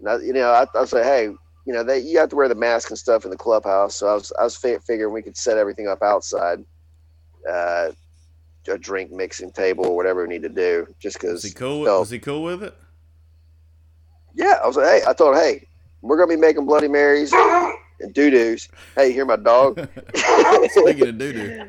And 0.00 0.08
I, 0.08 0.18
you 0.18 0.32
know, 0.32 0.50
I, 0.50 0.66
I 0.74 0.80
was 0.80 0.92
like, 0.92 1.04
hey, 1.04 1.30
you 1.68 1.74
know, 1.74 1.82
they 1.84 1.98
you 1.98 2.18
have 2.18 2.30
to 2.30 2.36
wear 2.36 2.48
the 2.48 2.54
mask 2.54 2.88
and 2.88 2.98
stuff 2.98 3.26
in 3.26 3.30
the 3.30 3.36
clubhouse. 3.36 3.94
So 3.94 4.06
I 4.06 4.14
was 4.14 4.32
I 4.40 4.44
was 4.44 4.56
fi- 4.56 4.78
figuring 4.78 5.12
we 5.12 5.20
could 5.20 5.36
set 5.36 5.58
everything 5.58 5.86
up 5.86 6.02
outside, 6.02 6.64
uh, 7.46 7.90
a 8.66 8.78
drink 8.78 9.12
mixing 9.12 9.52
table 9.52 9.84
or 9.84 9.94
whatever 9.94 10.22
we 10.22 10.28
need 10.28 10.44
to 10.44 10.48
do, 10.48 10.86
just 10.98 11.20
because. 11.20 11.42
he 11.42 11.50
cool? 11.50 11.82
Was 11.82 12.08
he 12.08 12.20
cool 12.20 12.42
with 12.42 12.62
it? 12.62 12.74
Yeah, 14.34 14.60
I 14.64 14.66
was 14.66 14.78
like, 14.78 14.86
hey, 14.86 15.02
I 15.06 15.12
told, 15.12 15.36
hey, 15.36 15.66
we're 16.00 16.16
gonna 16.16 16.28
be 16.34 16.40
making 16.40 16.64
Bloody 16.64 16.88
Marys. 16.88 17.34
and 17.34 18.14
doo 18.14 18.30
doos. 18.30 18.66
Hey, 18.96 19.08
you 19.08 19.12
hear 19.12 19.26
my 19.26 19.36
dog? 19.36 19.86
Speaking 20.70 21.08
of 21.08 21.18
doo 21.18 21.32
doo, 21.34 21.68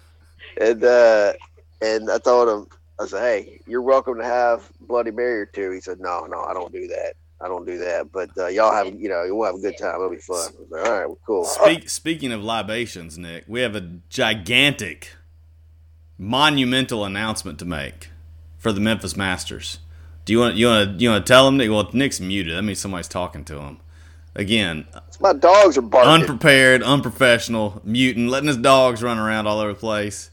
and 0.60 0.82
uh, 0.82 1.32
and 1.80 2.10
I 2.10 2.18
told 2.18 2.48
him, 2.48 2.66
I 3.00 3.06
said, 3.06 3.20
"Hey, 3.20 3.60
you're 3.68 3.82
welcome 3.82 4.16
to 4.18 4.24
have 4.24 4.68
Bloody 4.80 5.12
Mary 5.12 5.42
or 5.42 5.46
two. 5.46 5.70
He 5.70 5.80
said, 5.80 6.00
"No, 6.00 6.26
no, 6.26 6.42
I 6.42 6.52
don't 6.52 6.72
do 6.72 6.88
that. 6.88 7.14
I 7.40 7.48
don't 7.48 7.64
do 7.66 7.78
that. 7.78 8.10
But 8.12 8.30
uh, 8.36 8.46
y'all 8.48 8.72
have, 8.72 9.00
you 9.00 9.08
know, 9.08 9.24
you'll 9.24 9.44
have 9.44 9.54
a 9.56 9.60
good 9.60 9.78
time. 9.78 9.94
It'll 9.96 10.10
be 10.10 10.16
fun." 10.16 10.52
I 10.56 10.60
was 10.60 10.70
like, 10.70 10.86
"All 10.86 10.92
right, 10.92 11.06
well, 11.06 11.18
cool." 11.26 11.44
Speak, 11.44 11.88
speaking 11.88 12.32
of 12.32 12.42
libations, 12.42 13.16
Nick, 13.18 13.44
we 13.46 13.60
have 13.60 13.74
a 13.74 13.80
gigantic, 14.08 15.14
monumental 16.16 17.04
announcement 17.04 17.58
to 17.60 17.64
make 17.64 18.10
for 18.58 18.72
the 18.72 18.80
Memphis 18.80 19.16
Masters. 19.16 19.78
Do 20.24 20.32
you 20.32 20.40
want 20.40 20.56
you 20.56 20.66
want 20.66 20.98
to 20.98 21.02
you 21.02 21.10
want 21.10 21.24
to 21.24 21.32
tell 21.32 21.46
them? 21.46 21.56
Nick? 21.56 21.70
Well, 21.70 21.88
Nick's 21.92 22.20
muted. 22.20 22.56
That 22.56 22.62
means 22.62 22.78
somebody's 22.80 23.08
talking 23.08 23.44
to 23.44 23.60
him. 23.60 23.78
Again, 24.34 24.86
my 25.20 25.32
dogs 25.32 25.78
are 25.78 25.82
barking. 25.82 26.10
unprepared, 26.12 26.82
unprofessional, 26.82 27.80
mutant, 27.82 28.28
letting 28.28 28.46
his 28.48 28.56
dogs 28.56 29.02
run 29.02 29.18
around 29.18 29.46
all 29.46 29.58
over 29.58 29.72
the 29.72 29.78
place. 29.78 30.30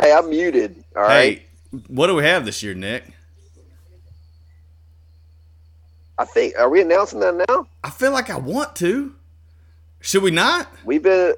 hey, 0.00 0.12
I'm 0.12 0.30
muted. 0.30 0.82
All 0.96 1.02
right. 1.02 1.38
Hey, 1.38 1.46
what 1.86 2.08
do 2.08 2.14
we 2.14 2.24
have 2.24 2.44
this 2.44 2.62
year, 2.62 2.74
Nick? 2.74 3.04
I 6.20 6.26
think 6.26 6.52
are 6.58 6.68
we 6.68 6.82
announcing 6.82 7.18
that 7.20 7.34
now? 7.48 7.66
I 7.82 7.88
feel 7.88 8.12
like 8.12 8.28
I 8.28 8.36
want 8.36 8.76
to. 8.76 9.14
Should 10.02 10.22
we 10.22 10.30
not? 10.30 10.70
We've 10.84 11.02
been. 11.02 11.34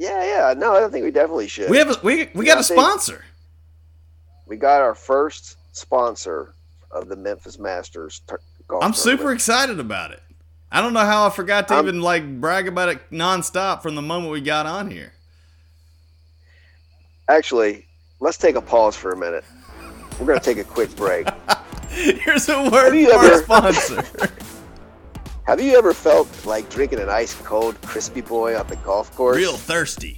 Yeah, 0.00 0.24
yeah. 0.24 0.54
No, 0.58 0.84
I 0.84 0.88
think 0.88 1.04
we 1.04 1.12
definitely 1.12 1.46
should. 1.46 1.70
We 1.70 1.76
have 1.76 1.90
a, 1.90 1.96
we 2.02 2.28
we 2.34 2.44
Yeah, 2.46 2.54
got 2.54 2.56
I 2.56 2.60
a 2.60 2.64
sponsor. 2.64 3.24
we 4.48 4.56
got 4.56 4.80
our 4.80 4.96
first 4.96 5.58
sponsor 5.76 6.54
of 6.90 7.08
the 7.08 7.14
Memphis 7.14 7.56
Masters. 7.60 8.20
Golf 8.66 8.82
I'm 8.82 8.94
super 8.94 9.18
tournament. 9.18 9.36
excited 9.36 9.78
about 9.78 10.10
it. 10.10 10.20
I 10.72 10.80
don't 10.80 10.92
know 10.92 11.00
how 11.06 11.24
I 11.26 11.30
forgot 11.30 11.68
to 11.68 11.74
I'm- 11.74 11.84
even 11.86 12.00
like 12.00 12.40
brag 12.40 12.66
about 12.66 12.88
it 12.88 12.98
nonstop 13.12 13.80
from 13.82 13.94
the 13.94 14.02
moment 14.02 14.32
we 14.32 14.40
got 14.40 14.66
on 14.66 14.90
here. 14.90 15.12
Actually, 17.28 17.86
let's 18.18 18.36
take 18.38 18.56
a 18.56 18.60
pause 18.60 18.96
for 18.96 19.12
a 19.12 19.16
minute. 19.16 19.44
We're 20.18 20.26
gonna 20.26 20.40
take 20.40 20.58
a 20.58 20.64
quick 20.64 20.94
break. 20.96 21.28
Here's 21.94 22.48
a 22.48 22.70
word 22.70 23.04
for 23.04 23.12
our 23.14 23.42
sponsor. 23.42 24.04
Have 25.46 25.60
you 25.60 25.76
ever 25.76 25.92
felt 25.92 26.28
like 26.46 26.70
drinking 26.70 27.00
an 27.00 27.08
ice 27.08 27.34
cold 27.42 27.80
crispy 27.82 28.20
boy 28.20 28.56
on 28.56 28.66
the 28.68 28.76
golf 28.76 29.12
course? 29.16 29.36
Real 29.36 29.56
thirsty, 29.56 30.16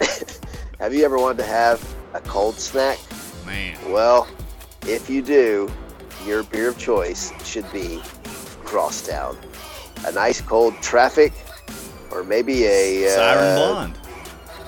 Have 0.78 0.94
you 0.94 1.04
ever 1.04 1.18
wanted 1.18 1.38
to 1.38 1.44
have 1.44 1.96
a 2.14 2.20
cold 2.20 2.54
snack? 2.54 2.98
man. 3.44 3.76
Well, 3.92 4.26
if 4.86 5.10
you 5.10 5.20
do, 5.20 5.70
your 6.24 6.44
beer 6.44 6.70
of 6.70 6.78
choice 6.78 7.32
should 7.44 7.70
be 7.70 8.00
Crosstown. 8.64 9.36
A 10.06 10.12
nice 10.12 10.40
cold 10.40 10.74
traffic, 10.80 11.32
or 12.10 12.24
maybe 12.24 12.64
a 12.64 13.06
uh, 13.06 13.16
Siren 13.16 13.56
blonde. 13.56 13.98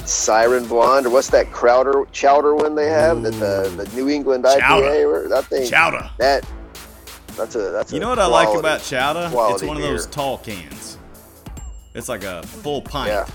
Siren 0.07 0.67
Blonde, 0.67 1.07
or 1.07 1.11
what's 1.11 1.31
that 1.31 1.51
Crowder 1.53 2.05
Chowder 2.13 2.55
one 2.55 2.75
they 2.75 2.89
have? 2.89 3.23
That 3.23 3.33
the 3.35 3.85
the 3.85 3.97
New 3.97 4.09
England 4.09 4.45
Chowder. 4.45 4.87
IPA, 4.87 5.05
or 5.25 5.29
that 5.29 5.45
thing. 5.47 5.69
Chowder. 5.69 6.11
That 6.19 6.47
that's 7.37 7.55
a 7.55 7.71
that's 7.71 7.93
a 7.93 7.95
You 7.97 8.01
a 8.01 8.05
know 8.05 8.09
what 8.11 8.19
I 8.19 8.27
like 8.27 8.57
about 8.57 8.83
chowder? 8.83 9.25
It's 9.25 9.33
quality 9.33 9.67
one 9.67 9.77
of 9.77 9.83
those 9.83 10.07
tall 10.07 10.39
cans. 10.39 10.99
It's 11.95 12.09
like 12.09 12.25
a 12.25 12.43
full 12.43 12.83
pint. 12.83 13.09
Yeah. 13.09 13.27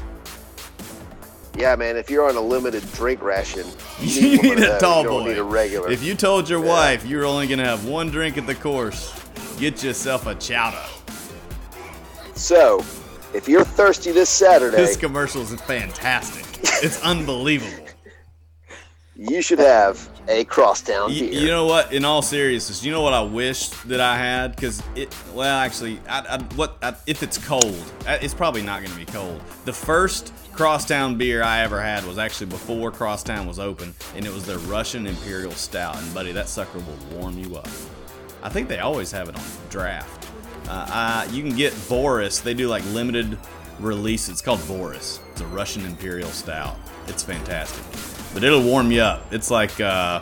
Yeah, 1.57 1.75
man. 1.75 1.97
If 1.97 2.09
you're 2.09 2.29
on 2.29 2.35
a 2.35 2.41
limited 2.41 2.83
drink 2.93 3.21
ration, 3.21 3.65
You 3.99 4.35
of 4.37 4.43
need 4.43 4.59
a 4.59 4.79
tall 4.79 5.01
you 5.03 5.09
don't 5.09 5.23
boy. 5.23 5.29
need 5.29 5.37
a 5.37 5.43
regular. 5.43 5.89
If 5.91 6.03
you 6.03 6.13
told 6.15 6.47
your 6.49 6.63
Yeah. 6.63 6.69
wife 6.69 7.05
you're 7.05 7.25
only 7.25 7.47
gonna 7.47 7.65
have 7.65 7.85
one 7.85 8.09
drink 8.11 8.37
at 8.37 8.45
the 8.47 8.55
course, 8.55 9.11
get 9.57 9.83
yourself 9.83 10.27
a 10.27 10.35
chowder. 10.35 10.77
so, 12.35 12.79
if 13.33 13.47
you're 13.49 13.65
thirsty 13.65 14.11
this 14.11 14.29
Saturday, 14.29 14.77
This 14.77 14.95
commercial 14.97 15.41
is 15.41 15.53
fantastic. 15.61 16.45
It's 16.81 17.01
unbelievable. 17.03 17.85
you 19.15 19.41
should 19.41 19.59
have 19.59 20.09
a 20.29 20.43
Crosstown 20.45 21.11
You, 21.11 21.29
beer. 21.29 21.41
you 21.41 21.47
know 21.47 21.65
what? 21.65 21.91
In 21.91 22.05
all 22.05 22.21
seriousness, 22.21 22.83
you 22.85 22.91
know 22.91 23.01
what 23.01 23.13
I 23.13 23.21
wish 23.21 23.67
that 23.85 23.99
I 23.99 24.17
had 24.17 24.55
because 24.55 24.81
it. 24.95 25.13
Well, 25.33 25.57
actually, 25.57 25.99
I, 26.07 26.19
I, 26.37 26.37
what 26.55 26.77
I, 26.81 26.95
if 27.07 27.21
it's 27.23 27.37
cold? 27.37 27.75
Uh, 28.07 28.17
It's 28.21 28.33
probably 28.33 28.61
not 28.61 28.79
going 28.81 28.91
to 28.91 28.97
be 28.97 29.05
cold. 29.05 29.41
The 29.65 29.73
first 29.73 30.31
Crosstown 30.53 31.17
beer 31.17 31.41
I 31.43 31.61
ever 31.61 31.81
had 31.81 32.05
was 32.05 32.17
actually 32.17 32.47
before 32.47 32.91
Crosstown 32.91 33.47
was 33.47 33.59
open, 33.59 33.93
and 34.15 34.25
it 34.25 34.33
was 34.33 34.45
their 34.45 34.59
Russian 34.59 35.07
Imperial 35.07 35.51
Stout. 35.51 35.97
And 36.01 36.13
buddy, 36.13 36.31
that 36.33 36.47
sucker 36.47 36.79
will 36.79 37.17
warm 37.19 37.37
you 37.37 37.55
up. 37.57 37.67
I 38.41 38.47
think 38.49 38.69
they 38.69 38.79
always 38.79 39.11
have 39.11 39.27
it 39.27 39.35
on 39.35 39.43
draft. 39.69 40.27
Uh, 40.67 40.71
uh, 40.71 41.27
you 41.31 41.43
can 41.43 41.55
get 41.57 41.73
Boris. 41.89 42.39
They 42.39 42.53
do 42.53 42.67
like 42.67 42.85
limited 42.93 43.37
release. 43.79 44.29
It's 44.29 44.41
called 44.41 44.65
Boris. 44.67 45.19
It's 45.31 45.41
a 45.41 45.47
Russian 45.47 45.85
Imperial 45.85 46.29
Stout. 46.29 46.75
It's 47.07 47.23
fantastic, 47.23 47.83
but 48.33 48.43
it'll 48.43 48.61
warm 48.63 48.91
you 48.91 49.01
up. 49.01 49.25
It's 49.33 49.49
like 49.49 49.79
uh, 49.81 50.21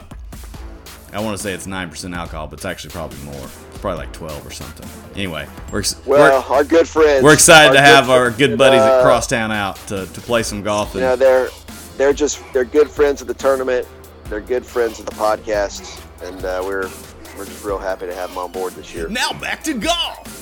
I 1.13 1.19
want 1.19 1.35
to 1.37 1.43
say 1.43 1.53
it's 1.53 1.67
nine 1.67 1.89
percent 1.89 2.13
alcohol, 2.13 2.47
but 2.47 2.59
it's 2.59 2.65
actually 2.65 2.91
probably 2.91 3.19
more. 3.19 3.35
It's 3.69 3.77
probably 3.79 4.05
like 4.05 4.13
twelve 4.13 4.45
or 4.45 4.51
something. 4.51 4.87
Anyway, 5.15 5.47
we're 5.71 5.79
ex- 5.79 5.95
well, 6.05 6.45
our 6.51 6.63
good 6.63 6.87
friends. 6.87 7.23
we're, 7.23 7.29
we're 7.29 7.33
excited 7.33 7.73
to 7.73 7.81
have 7.81 8.09
our 8.09 8.31
good 8.31 8.57
buddies 8.57 8.81
at 8.81 8.99
uh, 8.99 9.03
Crosstown 9.03 9.51
out 9.51 9.75
to, 9.87 10.05
to 10.05 10.21
play 10.21 10.43
some 10.43 10.61
golf. 10.63 10.93
You 10.93 11.01
And, 11.01 11.09
know, 11.09 11.15
they're 11.15 11.49
they're 11.97 12.13
just 12.13 12.41
they're 12.53 12.63
good 12.65 12.89
friends 12.89 13.21
of 13.21 13.27
the 13.27 13.33
tournament. 13.33 13.87
They're 14.25 14.41
good 14.41 14.65
friends 14.65 14.99
of 14.99 15.05
the 15.05 15.11
podcast, 15.13 16.01
and 16.23 16.43
uh, 16.45 16.61
we're 16.63 16.89
we're 17.37 17.45
just 17.45 17.63
real 17.65 17.77
happy 17.77 18.05
to 18.07 18.15
have 18.15 18.29
them 18.29 18.37
on 18.37 18.51
board 18.51 18.73
this 18.73 18.93
year. 18.95 19.07
now 19.09 19.31
back 19.33 19.63
to 19.65 19.73
golf. 19.73 20.36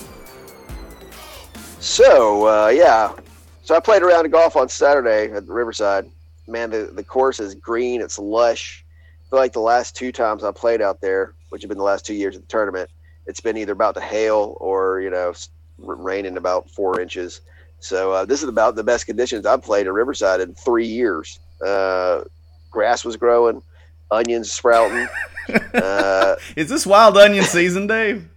So 1.85 2.47
uh, 2.47 2.69
yeah, 2.69 3.13
so 3.61 3.75
I 3.75 3.79
played 3.79 4.01
around 4.01 4.31
golf 4.31 4.55
on 4.55 4.67
Saturday 4.67 5.31
at 5.31 5.45
the 5.45 5.53
Riverside. 5.53 6.09
Man, 6.47 6.71
the 6.71 6.89
the 6.91 7.03
course 7.03 7.39
is 7.39 7.53
green. 7.53 8.01
It's 8.01 8.17
lush. 8.17 8.83
I 8.89 9.29
feel 9.29 9.39
like 9.39 9.53
the 9.53 9.59
last 9.59 9.95
two 9.95 10.11
times 10.11 10.43
I 10.43 10.51
played 10.51 10.81
out 10.81 10.99
there, 10.99 11.35
which 11.49 11.61
have 11.61 11.69
been 11.69 11.77
the 11.77 11.83
last 11.83 12.03
two 12.03 12.15
years 12.15 12.35
of 12.35 12.41
the 12.41 12.47
tournament, 12.47 12.89
it's 13.27 13.39
been 13.39 13.55
either 13.55 13.73
about 13.73 13.93
to 13.95 14.01
hail 14.01 14.57
or 14.59 14.99
you 14.99 15.11
know 15.11 15.35
raining 15.77 16.37
about 16.37 16.71
four 16.71 16.99
inches. 16.99 17.41
So 17.79 18.11
uh, 18.11 18.25
this 18.25 18.41
is 18.41 18.49
about 18.49 18.75
the 18.75 18.83
best 18.83 19.05
conditions 19.05 19.45
I've 19.45 19.61
played 19.61 19.85
at 19.85 19.93
Riverside 19.93 20.41
in 20.41 20.55
three 20.55 20.87
years. 20.87 21.39
Uh, 21.63 22.23
grass 22.71 23.05
was 23.05 23.15
growing, 23.15 23.61
onions 24.09 24.51
sprouting. 24.51 25.07
uh, 25.75 26.35
Is 26.55 26.67
this 26.67 26.87
wild 26.87 27.15
onion 27.15 27.45
season, 27.45 27.85
Dave? 27.85 28.27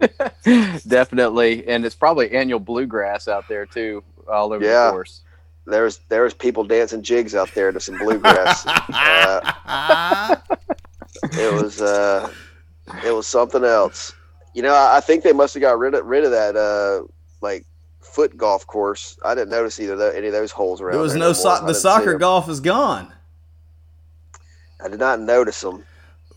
Definitely, 0.86 1.66
and 1.68 1.84
it's 1.84 1.94
probably 1.94 2.30
annual 2.32 2.60
bluegrass 2.60 3.28
out 3.28 3.48
there 3.48 3.66
too, 3.66 4.02
all 4.30 4.52
over 4.52 4.64
Yeah. 4.64 4.86
the 4.86 4.90
course. 4.92 5.20
there's 5.66 5.98
there's 6.08 6.34
people 6.34 6.64
dancing 6.64 7.02
jigs 7.02 7.34
out 7.34 7.50
there 7.54 7.70
to 7.72 7.80
some 7.80 7.98
bluegrass. 7.98 8.64
Uh, 9.72 10.36
it 11.32 11.52
was 11.62 11.80
uh, 11.82 12.32
it 13.04 13.12
was 13.12 13.26
something 13.26 13.64
else. 13.64 14.12
You 14.54 14.62
know, 14.62 14.74
I, 14.74 14.98
I 14.98 15.00
think 15.00 15.22
they 15.22 15.32
must 15.32 15.54
have 15.54 15.60
got 15.60 15.78
rid 15.78 15.94
of 15.94 16.04
rid 16.06 16.24
of 16.24 16.30
that 16.30 16.56
uh, 16.56 17.06
like 17.40 17.66
foot 18.00 18.36
golf 18.36 18.66
course. 18.66 19.18
I 19.24 19.34
didn't 19.34 19.50
notice 19.50 19.78
either 19.80 19.96
tho- 19.96 20.10
any 20.10 20.28
of 20.28 20.32
those 20.32 20.50
holes 20.50 20.80
around. 20.80 20.94
there 20.94 21.02
was 21.02 21.12
there 21.12 21.20
no 21.20 21.26
more. 21.26 21.34
so- 21.34 21.50
the 21.50 21.56
didn't 21.66 21.74
see 21.76 21.80
soccer 21.80 22.12
'em. 22.14 22.18
golf 22.18 22.48
is 22.48 22.60
gone. 22.60 23.12
I 24.82 24.88
did 24.88 24.98
not 25.00 25.20
notice 25.20 25.60
them. 25.60 25.84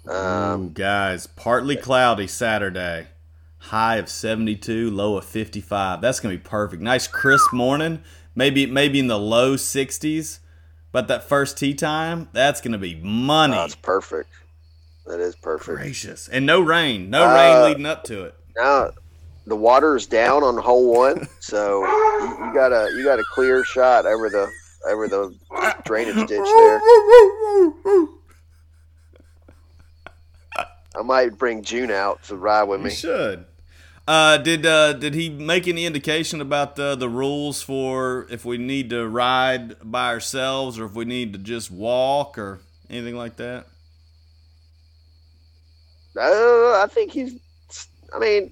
Ooh, 0.07 0.11
Um, 0.11 0.73
guys, 0.73 1.27
partly 1.27 1.77
cloudy 1.77 2.27
Saturday. 2.27 3.07
High 3.67 3.95
of 3.97 4.09
72, 4.09 4.91
low 4.91 5.17
of 5.17 5.25
55. 5.25 6.01
That's 6.01 6.19
going 6.19 6.35
to 6.35 6.43
be 6.43 6.47
perfect. 6.49 6.81
Nice 6.81 7.07
crisp 7.07 7.53
morning. 7.53 8.01
Maybe 8.35 8.65
maybe 8.65 8.99
in 8.99 9.07
the 9.07 9.19
low 9.19 9.55
60s. 9.55 10.39
But 10.91 11.07
that 11.07 11.23
first 11.23 11.57
tee 11.57 11.73
time, 11.73 12.29
that's 12.33 12.61
going 12.61 12.73
to 12.73 12.77
be 12.77 12.95
money. 12.95 13.53
that's 13.55 13.73
perfect. 13.75 14.29
That 15.07 15.19
is 15.19 15.35
perfect. 15.35 15.77
Gracious. 15.79 16.27
And 16.27 16.45
no 16.45 16.59
rain. 16.61 17.09
No 17.09 17.23
Uh, 17.27 17.33
rain 17.33 17.63
leading 17.69 17.85
up 17.85 18.03
to 18.05 18.23
it. 18.25 18.35
Now 18.57 18.91
the 19.47 19.55
water 19.55 19.95
is 19.95 20.05
down 20.07 20.43
on 20.43 20.57
hole 20.57 20.91
one, 20.93 21.27
so 21.39 21.83
you, 21.83 22.45
you 22.47 22.53
got 22.53 22.71
a 22.71 22.89
you 22.95 23.03
got 23.03 23.19
a 23.19 23.23
clear 23.33 23.63
shot 23.65 24.05
over 24.05 24.29
the 24.29 24.47
over 24.89 25.07
the 25.07 25.33
drainage 25.85 26.15
ditch 26.27 26.29
there. 26.29 26.81
I 30.95 31.01
might 31.03 31.37
bring 31.37 31.63
June 31.63 31.89
out 31.91 32.21
to 32.23 32.35
ride 32.35 32.63
with 32.63 32.81
You 32.81 32.85
me. 32.85 32.91
should. 32.91 33.45
Uh, 34.05 34.37
did 34.37 34.65
uh, 34.65 34.93
did 34.93 35.13
he 35.13 35.29
make 35.29 35.65
any 35.67 35.85
indication 35.85 36.41
about 36.41 36.77
uh, 36.77 36.93
the 36.95 37.07
rules 37.07 37.61
for 37.61 38.27
if 38.29 38.43
we 38.43 38.57
need 38.57 38.89
to 38.89 39.07
ride 39.07 39.75
by 39.81 40.07
ourselves 40.09 40.77
or 40.77 40.85
if 40.85 40.93
we 40.93 41.05
need 41.05 41.31
to 41.31 41.39
just 41.39 41.71
walk 41.71 42.37
or 42.37 42.59
anything 42.89 43.15
like 43.15 43.37
that? 43.37 43.65
Uh, 46.17 46.81
I 46.81 46.87
think 46.89 47.11
he's. 47.11 47.39
I 48.13 48.19
mean, 48.19 48.51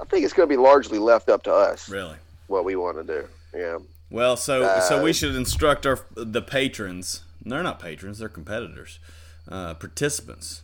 I 0.00 0.04
think 0.04 0.24
it's 0.24 0.34
going 0.34 0.48
to 0.48 0.52
be 0.52 0.60
largely 0.60 0.98
left 0.98 1.28
up 1.28 1.42
to 1.44 1.52
us 1.52 1.88
Really? 1.88 2.16
what 2.46 2.64
we 2.64 2.76
want 2.76 2.98
to 2.98 3.04
do. 3.04 3.28
Yeah. 3.58 3.78
Well, 4.10 4.36
so 4.36 4.80
so 4.86 5.00
Uh, 5.00 5.02
we 5.02 5.12
should 5.14 5.34
instruct 5.34 5.86
our 5.86 6.00
the 6.14 6.42
patrons. 6.42 7.22
They're 7.42 7.62
not 7.62 7.80
patrons; 7.80 8.18
they're 8.18 8.28
competitors, 8.28 8.98
uh, 9.48 9.74
participants. 9.74 10.62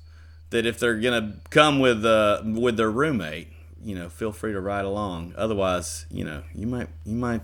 That 0.51 0.67
if 0.67 0.79
they're 0.79 1.01
gonna 1.01 1.37
come 1.49 1.81
with 1.81 2.05
uh, 2.05 2.43
with 2.45 2.77
their 2.77 2.91
roommate, 2.91 3.49
you 3.83 3.95
know, 3.95 4.09
feel 4.09 4.33
free 4.33 4.53
to 4.53 4.61
ride 4.61 4.85
along. 4.85 5.35
Otherwise, 5.37 6.07
you 6.11 6.25
know, 6.25 6.43
you 6.55 6.67
might 6.67 6.89
you 7.05 7.15
might 7.15 7.43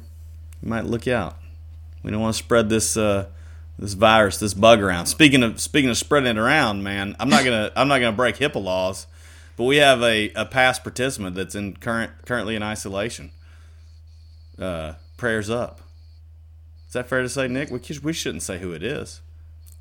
you 0.63 0.69
might 0.69 0.85
look 0.85 1.09
out. 1.09 1.37
We 2.03 2.11
don't 2.11 2.21
want 2.21 2.37
to 2.37 2.43
spread 2.43 2.69
this 2.69 2.97
uh, 2.97 3.27
this 3.79 3.95
virus, 3.95 4.39
this 4.39 4.55
bug 4.55 4.81
around. 4.81 5.07
Speaking 5.07 5.43
of 5.43 5.61
speaking 5.61 5.91
of 5.91 5.97
spreading 5.97 6.29
it 6.29 6.39
around, 6.39 6.83
man, 6.83 7.17
I'm 7.19 7.29
not 7.29 7.45
gonna 7.45 7.73
I'm 7.77 7.89
not 7.89 7.99
gonna 7.99 8.17
break 8.17 8.37
HIPAA 8.37 8.63
laws, 8.63 9.07
but 9.57 9.65
we 9.65 9.77
have 9.77 10.03
a, 10.03 10.31
a 10.35 10.45
past 10.45 10.83
participant 10.83 11.37
that's 11.37 11.55
in 11.55 11.77
current 11.77 12.13
currently 12.25 12.57
in 12.57 12.63
isolation. 12.63 13.31
Uh, 14.59 14.95
prayers 15.17 15.51
up. 15.51 15.81
Is 16.87 16.93
that 16.95 17.09
fair 17.09 17.23
to 17.23 17.29
say, 17.29 17.49
Nick? 17.49 17.71
We 17.71 17.81
we 18.03 18.13
shouldn't 18.13 18.43
say 18.43 18.59
who 18.59 18.73
it 18.73 18.83
is. 18.83 19.21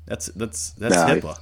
That's 0.06 0.26
that's 0.26 0.70
that's 0.70 0.94
no, 0.94 1.06
HIPAA. 1.06 1.38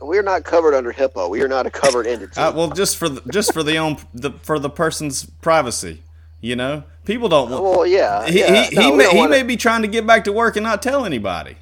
We're 0.00 0.22
not 0.22 0.44
covered 0.44 0.74
under 0.74 0.92
HIPAA. 0.92 1.30
We 1.30 1.40
are 1.42 1.48
not 1.48 1.66
a 1.66 1.70
covered 1.70 2.06
entity. 2.06 2.40
Uh, 2.40 2.52
well, 2.52 2.70
just 2.70 2.96
for 2.96 3.08
the, 3.08 3.22
just 3.30 3.52
for 3.52 3.62
the 3.62 3.76
own 3.76 3.96
the 4.12 4.32
for 4.42 4.58
the 4.58 4.70
person's 4.70 5.24
privacy, 5.24 6.02
you 6.40 6.56
know. 6.56 6.84
People 7.04 7.28
don't 7.28 7.50
want. 7.50 7.62
Well, 7.62 7.86
yeah. 7.86 8.26
He 8.26 8.40
yeah. 8.40 8.64
he, 8.64 8.76
no, 8.76 8.82
he 8.82 8.92
may, 8.92 9.10
he 9.10 9.26
may 9.26 9.42
be 9.42 9.56
trying 9.56 9.82
to 9.82 9.88
get 9.88 10.06
back 10.06 10.24
to 10.24 10.32
work 10.32 10.56
and 10.56 10.64
not 10.64 10.82
tell 10.82 11.04
anybody. 11.04 11.56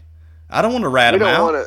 I 0.49 0.63
don't 0.63 0.73
want 0.73 0.83
to 0.83 0.89
rat 0.89 1.15
him 1.15 1.23
out. 1.23 1.43
Wanna, 1.43 1.67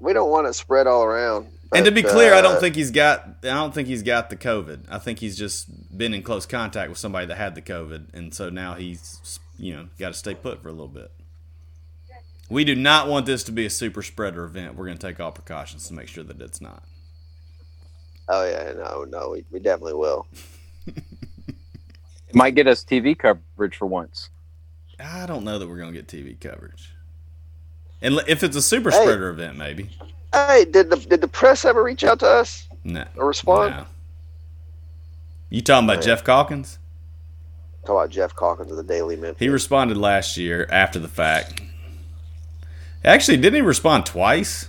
we 0.00 0.12
don't 0.12 0.30
want 0.30 0.46
it 0.46 0.54
spread 0.54 0.86
all 0.86 1.04
around. 1.04 1.46
But, 1.70 1.78
and 1.78 1.86
to 1.86 1.92
be 1.92 2.02
clear, 2.02 2.32
uh, 2.32 2.38
I 2.38 2.40
don't 2.40 2.60
think 2.60 2.74
he's 2.76 2.90
got. 2.90 3.26
I 3.42 3.48
don't 3.48 3.74
think 3.74 3.88
he's 3.88 4.02
got 4.02 4.30
the 4.30 4.36
COVID. 4.36 4.86
I 4.88 4.98
think 4.98 5.18
he's 5.18 5.36
just 5.36 5.96
been 5.96 6.14
in 6.14 6.22
close 6.22 6.46
contact 6.46 6.88
with 6.88 6.98
somebody 6.98 7.26
that 7.26 7.36
had 7.36 7.54
the 7.54 7.62
COVID, 7.62 8.14
and 8.14 8.34
so 8.34 8.48
now 8.48 8.74
he's 8.74 9.38
you 9.58 9.74
know 9.74 9.88
got 9.98 10.08
to 10.08 10.14
stay 10.14 10.34
put 10.34 10.62
for 10.62 10.68
a 10.68 10.72
little 10.72 10.88
bit. 10.88 11.10
We 12.48 12.64
do 12.64 12.74
not 12.74 13.08
want 13.08 13.26
this 13.26 13.44
to 13.44 13.52
be 13.52 13.66
a 13.66 13.70
super 13.70 14.02
spreader 14.02 14.44
event. 14.44 14.74
We're 14.74 14.86
going 14.86 14.98
to 14.98 15.06
take 15.06 15.20
all 15.20 15.32
precautions 15.32 15.86
to 15.88 15.94
make 15.94 16.08
sure 16.08 16.24
that 16.24 16.40
it's 16.40 16.60
not. 16.60 16.82
Oh 18.28 18.46
yeah, 18.46 18.72
no, 18.76 19.04
no, 19.04 19.30
we, 19.30 19.44
we 19.50 19.58
definitely 19.58 19.94
will. 19.94 20.26
It 20.86 21.02
might 22.34 22.54
get 22.54 22.66
us 22.66 22.84
TV 22.84 23.18
coverage 23.18 23.76
for 23.76 23.86
once. 23.86 24.30
I 25.00 25.26
don't 25.26 25.44
know 25.44 25.58
that 25.58 25.68
we're 25.68 25.78
going 25.78 25.92
to 25.92 26.02
get 26.02 26.08
TV 26.08 26.38
coverage. 26.38 26.94
And 28.02 28.20
if 28.26 28.42
it's 28.42 28.56
a 28.56 28.62
super 28.62 28.90
hey, 28.90 29.00
spreader 29.02 29.30
event, 29.30 29.56
maybe. 29.56 29.90
Hey, 30.32 30.66
did 30.70 30.90
the 30.90 30.96
did 30.96 31.20
the 31.20 31.28
press 31.28 31.64
ever 31.64 31.82
reach 31.82 32.04
out 32.04 32.20
to 32.20 32.26
us? 32.26 32.68
No. 32.84 33.04
Or 33.16 33.26
respond? 33.26 33.74
No. 33.74 33.86
You 35.50 35.62
talking 35.62 35.88
about 35.88 36.02
Geoff 36.02 36.24
Calkins? 36.24 36.78
Talk 37.86 37.96
about 37.96 38.10
Geoff 38.10 38.36
Calkins 38.36 38.70
of 38.70 38.76
the 38.76 38.82
Daily 38.82 39.16
Memphian. 39.16 39.36
He 39.38 39.48
responded 39.48 39.96
last 39.96 40.36
year 40.36 40.68
after 40.70 40.98
the 40.98 41.08
fact. 41.08 41.62
Actually, 43.04 43.36
didn't 43.38 43.54
he 43.54 43.60
respond 43.60 44.06
twice? 44.06 44.68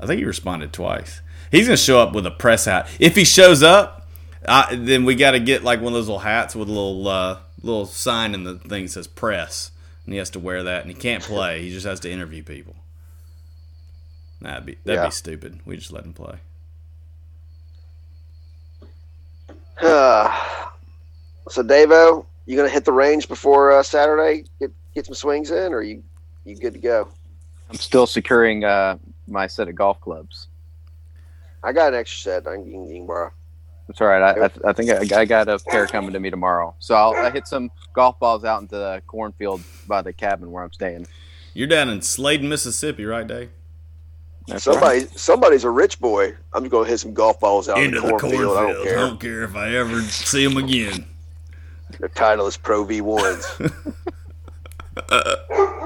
I 0.00 0.06
think 0.06 0.18
he 0.18 0.24
responded 0.24 0.72
twice. 0.72 1.20
He's 1.50 1.66
going 1.66 1.76
to 1.76 1.82
show 1.82 2.00
up 2.00 2.14
with 2.14 2.26
a 2.26 2.30
press 2.30 2.64
hat. 2.66 2.88
If 2.98 3.16
he 3.16 3.24
shows 3.24 3.62
up, 3.62 4.06
I, 4.46 4.74
then 4.74 5.04
we 5.04 5.14
got 5.14 5.32
to 5.32 5.40
get 5.40 5.64
like 5.64 5.80
one 5.80 5.88
of 5.88 5.94
those 5.94 6.08
little 6.08 6.20
hats 6.20 6.54
with 6.54 6.68
a 6.68 6.72
little 6.72 7.08
uh, 7.08 7.38
little 7.62 7.86
sign 7.86 8.34
in 8.34 8.44
the 8.44 8.56
thing 8.56 8.84
that 8.84 8.92
says 8.92 9.06
press, 9.06 9.70
and 10.04 10.12
he 10.12 10.18
has 10.18 10.30
to 10.30 10.38
wear 10.38 10.62
that, 10.62 10.82
and 10.82 10.90
he 10.90 10.94
can't 10.94 11.22
play. 11.22 11.62
He 11.62 11.70
just 11.70 11.86
has 11.86 12.00
to 12.00 12.10
interview 12.10 12.42
people. 12.42 12.76
That'd 14.40 14.66
be 14.66 14.78
that'd 14.84 15.00
yeah. 15.00 15.06
be 15.06 15.12
stupid. 15.12 15.60
We 15.64 15.76
just 15.76 15.92
let 15.92 16.04
him 16.04 16.12
play. 16.12 16.38
So, 21.50 21.62
Davo, 21.62 22.26
you 22.44 22.58
gonna 22.58 22.68
hit 22.68 22.84
the 22.84 22.92
range 22.92 23.26
before 23.26 23.72
uh, 23.72 23.82
Saturday? 23.82 24.44
Get 24.60 24.70
get 24.94 25.06
some 25.06 25.14
swings 25.14 25.50
in, 25.50 25.72
or 25.72 25.80
you 25.80 26.02
you 26.44 26.56
good 26.56 26.74
to 26.74 26.78
go? 26.78 27.08
I'm 27.68 27.76
still 27.76 28.06
securing 28.06 28.64
uh, 28.64 28.98
my 29.26 29.46
set 29.46 29.68
of 29.68 29.74
golf 29.74 30.00
clubs. 30.00 30.48
I 31.62 31.72
got 31.72 31.92
an 31.92 31.98
extra 31.98 32.32
set. 32.32 32.46
I 32.46 32.54
can, 32.54 32.88
you 32.88 32.94
can 32.94 33.06
borrow. 33.06 33.32
It's 33.88 34.00
all 34.00 34.06
right. 34.06 34.22
I, 34.22 34.44
I, 34.44 34.50
I 34.70 34.72
think 34.72 34.90
I, 34.90 35.20
I, 35.20 35.24
got 35.24 35.48
a 35.48 35.58
pair 35.58 35.86
coming 35.86 36.12
to 36.12 36.20
me 36.20 36.30
tomorrow. 36.30 36.74
So 36.78 36.94
I'll 36.94 37.14
I 37.14 37.30
hit 37.30 37.46
some 37.46 37.70
golf 37.94 38.18
balls 38.18 38.44
out 38.44 38.60
into 38.60 38.76
the 38.76 39.02
cornfield 39.06 39.62
by 39.86 40.02
the 40.02 40.12
cabin 40.12 40.50
where 40.50 40.62
I'm 40.62 40.72
staying. 40.72 41.06
You're 41.54 41.68
down 41.68 41.88
in 41.88 42.00
Slayden, 42.00 42.48
Mississippi, 42.48 43.04
right, 43.06 43.26
Dave? 43.26 43.50
That's 44.46 44.64
Somebody, 44.64 45.00
right. 45.00 45.18
somebody's 45.18 45.64
a 45.64 45.70
rich 45.70 46.00
boy. 46.00 46.34
I'm 46.54 46.62
just 46.62 46.70
gonna 46.70 46.88
hit 46.88 47.00
some 47.00 47.12
golf 47.12 47.38
balls 47.38 47.68
out 47.68 47.78
into 47.78 47.98
in 47.98 48.02
the, 48.02 48.12
the 48.12 48.18
cornfield. 48.18 48.56
I 48.56 48.72
don't 48.72 48.82
care. 48.84 48.98
I 48.98 49.00
don't 49.00 49.20
care 49.20 49.42
if 49.42 49.56
I 49.56 49.74
ever 49.76 50.00
see 50.02 50.46
them 50.46 50.56
again. 50.56 51.04
The 52.00 52.08
Titleist 52.08 52.62
Pro 52.62 52.84
V 52.84 53.00
ones. 53.02 53.46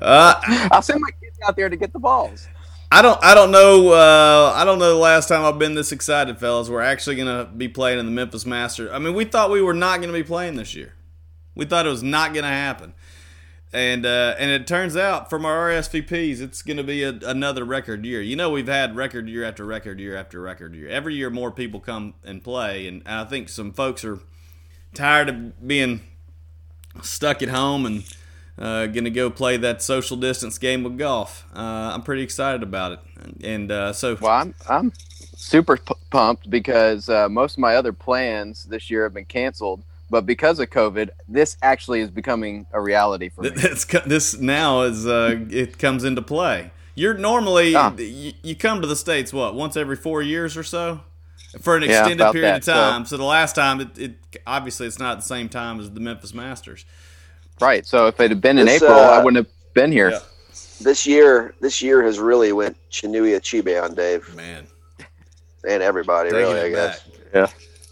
uh, 0.00 0.40
I'll 0.70 0.82
send 0.82 1.00
my 1.00 1.10
kids 1.20 1.38
out 1.46 1.56
there 1.56 1.68
to 1.68 1.76
get 1.76 1.92
the 1.92 1.98
balls. 1.98 2.48
I 2.92 3.00
don't 3.00 3.18
I 3.24 3.34
don't 3.34 3.50
know 3.50 3.92
uh, 3.92 4.52
I 4.54 4.66
don't 4.66 4.78
know 4.78 4.90
the 4.90 5.00
last 5.00 5.26
time 5.26 5.44
I've 5.44 5.58
been 5.58 5.74
this 5.74 5.92
excited, 5.92 6.38
fellas. 6.38 6.68
We're 6.68 6.82
actually 6.82 7.16
gonna 7.16 7.46
be 7.46 7.66
playing 7.66 7.98
in 7.98 8.04
the 8.04 8.12
Memphis 8.12 8.44
Masters. 8.44 8.90
I 8.92 8.98
mean, 8.98 9.14
we 9.14 9.24
thought 9.24 9.50
we 9.50 9.62
were 9.62 9.72
not 9.72 10.00
gonna 10.02 10.12
be 10.12 10.22
playing 10.22 10.56
this 10.56 10.74
year. 10.74 10.92
We 11.54 11.64
thought 11.64 11.86
it 11.86 11.90
was 11.90 12.02
not 12.02 12.34
gonna 12.34 12.48
happen, 12.48 12.92
and 13.72 14.04
uh, 14.04 14.34
and 14.38 14.50
it 14.50 14.66
turns 14.66 14.94
out 14.94 15.30
from 15.30 15.46
our 15.46 15.70
RSVPs, 15.70 16.42
it's 16.42 16.60
gonna 16.60 16.82
be 16.82 17.02
a, 17.02 17.18
another 17.24 17.64
record 17.64 18.04
year. 18.04 18.20
You 18.20 18.36
know, 18.36 18.50
we've 18.50 18.68
had 18.68 18.94
record 18.94 19.26
year 19.26 19.44
after 19.44 19.64
record 19.64 19.98
year 19.98 20.14
after 20.14 20.42
record 20.42 20.74
year. 20.74 20.88
Every 20.88 21.14
year, 21.14 21.30
more 21.30 21.50
people 21.50 21.80
come 21.80 22.12
and 22.24 22.44
play, 22.44 22.86
and 22.86 23.02
I 23.06 23.24
think 23.24 23.48
some 23.48 23.72
folks 23.72 24.04
are 24.04 24.18
tired 24.92 25.30
of 25.30 25.66
being 25.66 26.02
stuck 27.00 27.42
at 27.42 27.48
home 27.48 27.86
and 27.86 28.04
uh, 28.62 28.86
gonna 28.86 29.10
go 29.10 29.28
play 29.28 29.56
that 29.56 29.82
social 29.82 30.16
distance 30.16 30.56
game 30.56 30.86
of 30.86 30.96
golf. 30.96 31.44
Uh, 31.54 31.90
I'm 31.92 32.02
pretty 32.02 32.22
excited 32.22 32.62
about 32.62 32.92
it, 32.92 33.00
and 33.42 33.72
uh, 33.72 33.92
so 33.92 34.16
well, 34.20 34.30
I'm 34.30 34.54
I'm 34.68 34.92
super 35.34 35.76
p- 35.76 35.94
pumped 36.10 36.48
because 36.48 37.08
uh, 37.08 37.28
most 37.28 37.54
of 37.54 37.58
my 37.58 37.74
other 37.74 37.92
plans 37.92 38.64
this 38.64 38.88
year 38.88 39.02
have 39.02 39.14
been 39.14 39.24
canceled. 39.24 39.82
But 40.10 40.26
because 40.26 40.60
of 40.60 40.68
COVID, 40.68 41.08
this 41.26 41.56
actually 41.62 42.00
is 42.00 42.10
becoming 42.10 42.66
a 42.72 42.80
reality 42.80 43.30
for 43.30 43.42
me. 43.42 43.50
It's, 43.54 43.84
this 44.06 44.38
now 44.38 44.82
is 44.82 45.06
uh, 45.06 45.40
it 45.50 45.78
comes 45.78 46.04
into 46.04 46.22
play. 46.22 46.70
You're 46.94 47.14
normally 47.14 47.74
ah. 47.74 47.92
you, 47.96 48.34
you, 48.42 48.54
come 48.54 48.80
to 48.82 48.86
the 48.86 48.94
states 48.94 49.32
what 49.32 49.54
once 49.54 49.76
every 49.76 49.96
four 49.96 50.22
years 50.22 50.56
or 50.56 50.62
so 50.62 51.00
for 51.62 51.76
an 51.78 51.82
extended 51.82 52.20
yeah, 52.20 52.32
period 52.32 52.62
that, 52.62 52.68
of 52.68 52.74
time. 52.74 53.04
So. 53.06 53.16
so. 53.16 53.16
the 53.16 53.24
last 53.24 53.54
time 53.54 53.80
it, 53.80 53.98
it 53.98 54.12
obviously 54.46 54.86
it's 54.86 54.98
not 54.98 55.16
the 55.16 55.24
same 55.24 55.48
time 55.48 55.80
as 55.80 55.90
the 55.90 56.00
Memphis 56.00 56.34
Masters. 56.34 56.84
Right. 57.60 57.86
So 57.86 58.06
if 58.06 58.18
it 58.20 58.30
had 58.30 58.40
been 58.40 58.58
in 58.58 58.68
April, 58.68 58.92
uh, 58.92 59.10
I 59.10 59.22
wouldn't 59.22 59.46
have 59.46 59.54
been 59.74 59.92
here. 59.92 60.10
Yeah. 60.10 60.20
This 60.80 61.06
year, 61.06 61.54
this 61.60 61.80
year 61.80 62.02
has 62.02 62.18
really 62.18 62.52
went 62.52 62.76
Chinua 62.90 63.36
Achebe 63.36 63.82
on 63.82 63.94
Dave. 63.94 64.34
Man, 64.34 64.66
and 65.68 65.82
everybody 65.82 66.30
Taking 66.30 66.46
really, 66.46 66.60
I 66.60 66.70
guess. 66.70 67.02
Back. 67.02 67.20
Yeah. 67.34 67.46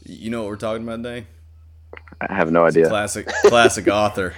You 0.05 0.31
know 0.31 0.43
what 0.43 0.49
we're 0.49 0.57
talking 0.57 0.83
about, 0.83 1.03
Dave? 1.03 1.27
I 2.21 2.35
have 2.35 2.51
no 2.51 2.67
idea. 2.67 2.89
Classic, 2.89 3.27
classic 3.45 3.89
author. 3.93 4.35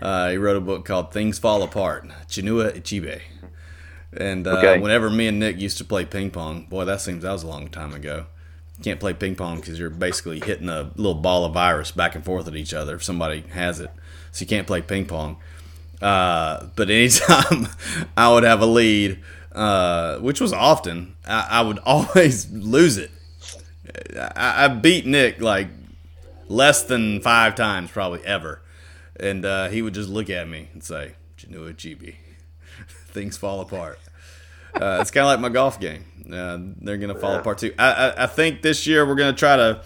Uh, 0.00 0.30
he 0.30 0.36
wrote 0.36 0.56
a 0.56 0.60
book 0.60 0.84
called 0.84 1.12
"Things 1.12 1.38
Fall 1.38 1.62
Apart." 1.62 2.08
Chinua 2.28 2.76
Achebe. 2.76 3.20
And 4.16 4.46
uh, 4.46 4.58
okay. 4.58 4.78
whenever 4.78 5.10
me 5.10 5.26
and 5.26 5.40
Nick 5.40 5.58
used 5.58 5.78
to 5.78 5.84
play 5.84 6.04
ping 6.04 6.30
pong, 6.30 6.66
boy, 6.66 6.84
that 6.84 7.00
seems 7.00 7.22
that 7.22 7.32
was 7.32 7.42
a 7.42 7.48
long 7.48 7.68
time 7.68 7.92
ago. 7.92 8.26
You 8.78 8.84
can't 8.84 9.00
play 9.00 9.12
ping 9.12 9.34
pong 9.34 9.56
because 9.56 9.78
you're 9.78 9.90
basically 9.90 10.40
hitting 10.40 10.68
a 10.68 10.92
little 10.94 11.14
ball 11.14 11.44
of 11.44 11.54
virus 11.54 11.90
back 11.90 12.14
and 12.14 12.24
forth 12.24 12.46
at 12.46 12.54
each 12.54 12.74
other 12.74 12.96
if 12.96 13.02
somebody 13.02 13.40
has 13.52 13.80
it 13.80 13.90
so 14.34 14.42
you 14.42 14.48
can't 14.48 14.66
play 14.66 14.82
ping 14.82 15.06
pong. 15.06 15.36
Uh, 16.02 16.66
but 16.74 16.90
anytime 16.90 17.68
I 18.16 18.32
would 18.32 18.42
have 18.42 18.60
a 18.60 18.66
lead, 18.66 19.20
uh, 19.52 20.18
which 20.18 20.40
was 20.40 20.52
often, 20.52 21.14
I, 21.26 21.46
I, 21.50 21.60
would 21.62 21.78
always 21.86 22.50
lose 22.50 22.98
it. 22.98 23.12
I, 24.18 24.64
I, 24.64 24.68
beat 24.68 25.06
Nick 25.06 25.40
like 25.40 25.68
less 26.48 26.82
than 26.82 27.20
five 27.20 27.54
times, 27.54 27.92
probably 27.92 28.26
ever, 28.26 28.60
and 29.18 29.44
uh, 29.46 29.68
he 29.68 29.82
would 29.82 29.94
just 29.94 30.08
look 30.08 30.28
at 30.28 30.48
me 30.48 30.68
and 30.72 30.82
say, 30.82 31.14
"Chinua 31.38 31.72
Achebe, 31.74 32.16
things 32.88 33.36
fall 33.36 33.60
apart." 33.60 34.00
Uh, 34.74 34.98
it's 35.00 35.12
kind 35.12 35.24
of 35.24 35.28
like 35.28 35.38
my 35.38 35.48
golf 35.48 35.78
game. 35.78 36.04
Uh, 36.30 36.58
they're 36.82 36.98
gonna 36.98 37.14
fall 37.14 37.36
apart 37.36 37.58
too. 37.58 37.72
I, 37.78 38.12
I 38.16 38.26
think 38.26 38.62
this 38.62 38.84
year 38.84 39.06
we're 39.06 39.14
gonna 39.14 39.32
try 39.32 39.56
to 39.56 39.84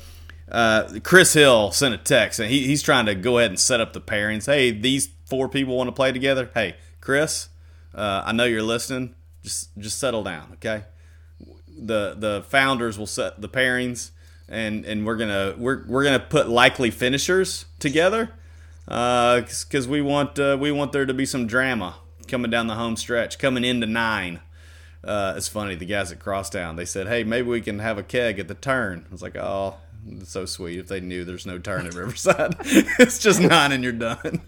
uh, 0.51 0.99
Chris 1.03 1.33
Hill 1.35 1.73
sent 1.73 1.95
a 1.95 1.99
text 1.99 2.41
and 2.41 2.51
he, 2.51 2.67
he's 2.67 2.83
trying 2.83 3.07
to 3.07 3.15
go 3.15 3.39
ahead 3.39 3.51
and 3.51 3.59
set 3.59 3.81
up 3.81 3.93
the 3.93 4.01
pairings. 4.01 4.47
Hey, 4.47 4.71
these 4.71 5.09
four 5.27 5.49
people 5.49 5.77
want 5.77 5.89
to 5.89 5.93
play 5.93 6.13
together. 6.13 6.51
Hey, 6.55 6.77
Chris, 7.01 7.49
uh, 7.95 8.23
I 8.25 8.33
know 8.33 8.45
you're 8.45 8.63
listening. 8.63 9.15
Just 9.43 9.77
just 9.79 9.99
settle 9.99 10.23
down, 10.23 10.51
okay? 10.55 10.85
The 11.69 12.15
the 12.19 12.45
founders 12.49 12.99
will 12.99 13.07
set 13.07 13.41
the 13.41 13.49
pairings, 13.49 14.11
and 14.49 14.85
and 14.85 15.07
we're 15.07 15.17
gonna 15.17 15.55
we're 15.57 15.85
we're 15.87 16.05
gonna 16.05 16.19
put 16.19 16.49
likely 16.49 16.91
finishers 16.91 17.67
together, 17.79 18.31
because 18.85 19.87
uh, 19.87 19.91
we 19.91 20.03
want 20.03 20.39
uh, 20.39 20.57
we 20.59 20.73
want 20.73 20.93
there 20.93 21.07
to 21.07 21.15
be 21.15 21.25
some 21.25 21.47
drama 21.47 21.97
coming 22.27 22.51
down 22.51 22.67
the 22.67 22.75
home 22.75 22.97
stretch, 22.97 23.39
coming 23.39 23.65
into 23.65 23.87
nine. 23.87 24.41
Uh, 25.05 25.35
it's 25.37 25.47
funny 25.47 25.77
the 25.77 25.87
guys 25.87 26.11
at 26.11 26.19
Crosstown 26.19 26.75
they 26.77 26.85
said, 26.85 27.07
"Hey, 27.07 27.23
maybe 27.23 27.49
we 27.49 27.61
can 27.61 27.79
have 27.79 27.97
a 27.97 28.03
keg 28.03 28.41
at 28.41 28.49
the 28.49 28.55
turn." 28.55 29.07
I 29.09 29.13
was 29.13 29.23
like, 29.23 29.37
"Oh, 29.37 29.77
it's 30.07 30.31
so 30.31 30.45
sweet. 30.45 30.79
If 30.79 30.89
they 30.89 31.01
knew 31.01 31.25
there's 31.25 31.47
no 31.47 31.59
turn 31.59 31.87
at 31.87 31.95
Riverside, 31.95 32.57
it's 32.63 33.19
just 33.19 33.41
nine 33.41 33.73
and 33.73 33.83
you're 33.83 33.93
done. 33.93 34.41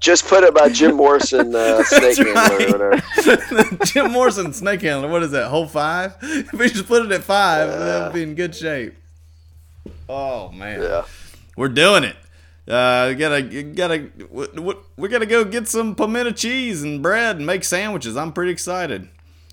Just 0.00 0.26
put 0.26 0.42
it 0.42 0.52
by 0.52 0.68
Jim 0.68 0.96
Morrison, 0.96 1.54
uh, 1.54 1.82
snake 1.84 2.16
handler 2.18 2.76
or 2.76 2.90
whatever. 2.90 3.76
Jim 3.84 4.10
Morrison 4.10 4.52
snake 4.52 4.82
handler. 4.82 5.08
What 5.08 5.22
is 5.22 5.30
that? 5.30 5.46
Whole 5.48 5.68
five? 5.68 6.16
If 6.20 6.52
we 6.54 6.68
just 6.68 6.88
put 6.88 7.04
it 7.06 7.12
at 7.12 7.22
five, 7.22 7.68
Yeah. 7.68 7.76
that 7.78 8.02
would 8.06 8.14
be 8.14 8.22
in 8.24 8.34
good 8.34 8.54
shape. 8.54 8.94
Oh 10.08 10.50
man, 10.50 10.82
Yeah. 10.82 11.04
we're 11.56 11.68
doing 11.68 12.02
it. 12.02 12.16
Uh, 12.66 13.06
we 13.10 13.14
gotta, 13.16 13.42
gotta, 13.42 14.10
we, 14.30 14.74
we, 14.96 15.08
gotta 15.08 15.26
go 15.26 15.44
get 15.44 15.66
some 15.68 15.94
pimento 15.94 16.30
cheese 16.32 16.82
and 16.82 17.02
bread 17.02 17.36
and 17.36 17.46
make 17.46 17.62
sandwiches. 17.64 18.16
I'm 18.16 18.32
pretty 18.32 18.52
excited. 18.52 19.08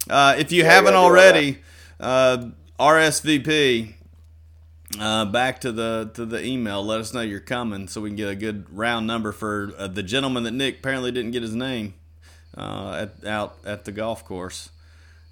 Uh, 0.10 0.36
if 0.38 0.52
you 0.52 0.64
Yeah, 0.64 0.72
haven't 0.72 0.94
gotta 0.94 0.96
do 0.96 0.98
all 0.98 1.06
already, 1.06 1.58
uh, 2.00 2.50
RSVP. 2.80 3.94
Uh, 4.98 5.26
back 5.26 5.60
to 5.62 5.72
the 5.72 6.10
to 6.14 6.26
the 6.26 6.44
email. 6.44 6.84
Let 6.84 7.00
us 7.02 7.14
know 7.14 7.22
you're 7.22 7.40
coming, 7.40 7.88
so 7.88 8.02
we 8.02 8.10
can 8.10 8.16
get 8.16 8.30
a 8.30 8.36
good 8.36 8.66
round 8.76 9.06
number 9.06 9.32
for 9.32 9.72
uh, 9.78 9.88
the 9.88 10.02
gentleman 10.04 10.44
that 10.44 10.52
Nick 10.54 10.80
apparently 10.80 11.12
didn't 11.12 11.32
get 11.32 11.42
his 11.44 11.54
name 11.54 11.94
uh, 12.58 13.08
at 13.08 13.26
out 13.28 13.58
at 13.66 13.86
the 13.86 13.92
golf 13.92 14.26
course, 14.26 14.70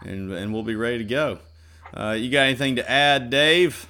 and 0.03 0.31
and 0.31 0.53
we'll 0.53 0.63
be 0.63 0.75
ready 0.75 0.99
to 0.99 1.03
go. 1.03 1.39
Uh, 1.93 2.11
you 2.19 2.29
got 2.29 2.43
anything 2.43 2.75
to 2.75 2.89
add, 2.89 3.29
Dave? 3.29 3.87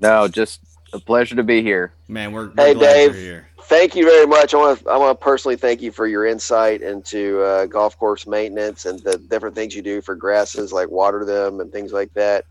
No, 0.00 0.28
just 0.28 0.60
a 0.92 0.98
pleasure 1.00 1.36
to 1.36 1.44
be 1.44 1.62
here. 1.62 1.92
Man, 2.08 2.32
we're, 2.32 2.50
we're 2.50 2.66
Hey, 2.66 2.72
glad 2.72 2.82
Dave. 2.94 3.12
you're 3.12 3.14
here. 3.14 3.48
Thank 3.62 3.96
you 3.96 4.04
very 4.04 4.26
much. 4.26 4.54
I 4.54 4.58
want 4.58 4.80
to 4.80 4.90
I 4.90 4.96
want 4.98 5.18
to 5.18 5.24
personally 5.24 5.56
thank 5.56 5.82
you 5.82 5.92
for 5.92 6.06
your 6.06 6.26
insight 6.26 6.82
into 6.82 7.40
uh, 7.42 7.66
golf 7.66 7.98
course 7.98 8.26
maintenance 8.26 8.86
and 8.86 9.00
the 9.00 9.18
different 9.18 9.54
things 9.56 9.74
you 9.74 9.82
do 9.82 10.02
for 10.02 10.14
grasses, 10.14 10.72
like 10.72 10.90
water 10.90 11.24
them 11.24 11.60
and 11.60 11.72
things 11.72 11.92
like 11.92 12.12
that. 12.14 12.44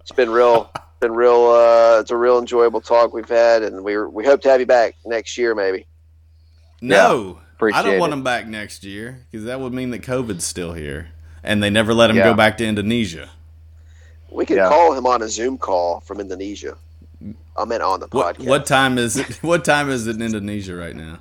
It's 0.00 0.12
been 0.12 0.30
real, 0.30 0.70
been 1.00 1.12
real. 1.12 1.46
Uh, 1.46 2.00
it's 2.00 2.10
a 2.10 2.16
real 2.16 2.38
enjoyable 2.38 2.80
talk 2.80 3.12
we've 3.12 3.28
had, 3.28 3.62
and 3.62 3.82
we 3.84 3.96
we 4.06 4.24
hope 4.24 4.40
to 4.42 4.48
have 4.50 4.60
you 4.60 4.66
back 4.66 4.96
next 5.04 5.36
year, 5.38 5.54
maybe. 5.54 5.86
No, 6.80 7.40
I 7.60 7.82
don't 7.82 7.98
want 7.98 8.12
him 8.12 8.22
back 8.22 8.46
next 8.46 8.84
year 8.84 9.26
because 9.30 9.44
that 9.46 9.60
would 9.60 9.72
mean 9.72 9.90
that 9.90 10.02
COVID's 10.02 10.44
still 10.44 10.72
here, 10.74 11.08
and 11.42 11.62
they 11.62 11.70
never 11.70 11.92
let 11.94 12.10
him 12.10 12.16
Yeah. 12.16 12.24
go 12.24 12.34
back 12.34 12.56
to 12.58 12.66
Indonesia. 12.66 13.30
We 14.30 14.44
can 14.46 14.56
Yeah. 14.56 14.68
call 14.68 14.92
him 14.92 15.06
on 15.06 15.22
a 15.22 15.28
Zoom 15.28 15.58
call 15.58 16.00
from 16.00 16.20
Indonesia. 16.20 16.76
I 17.56 17.64
meant 17.64 17.82
on 17.82 17.98
the 18.00 18.06
What 18.12 18.36
podcast. 18.38 18.46
what 18.46 18.66
time 18.66 18.98
is 18.98 19.16
it? 19.16 19.36
What 19.42 19.64
time 19.64 19.90
is 19.90 20.06
it 20.06 20.16
in 20.16 20.22
Indonesia 20.22 20.76
right 20.76 20.94
now? 20.94 21.18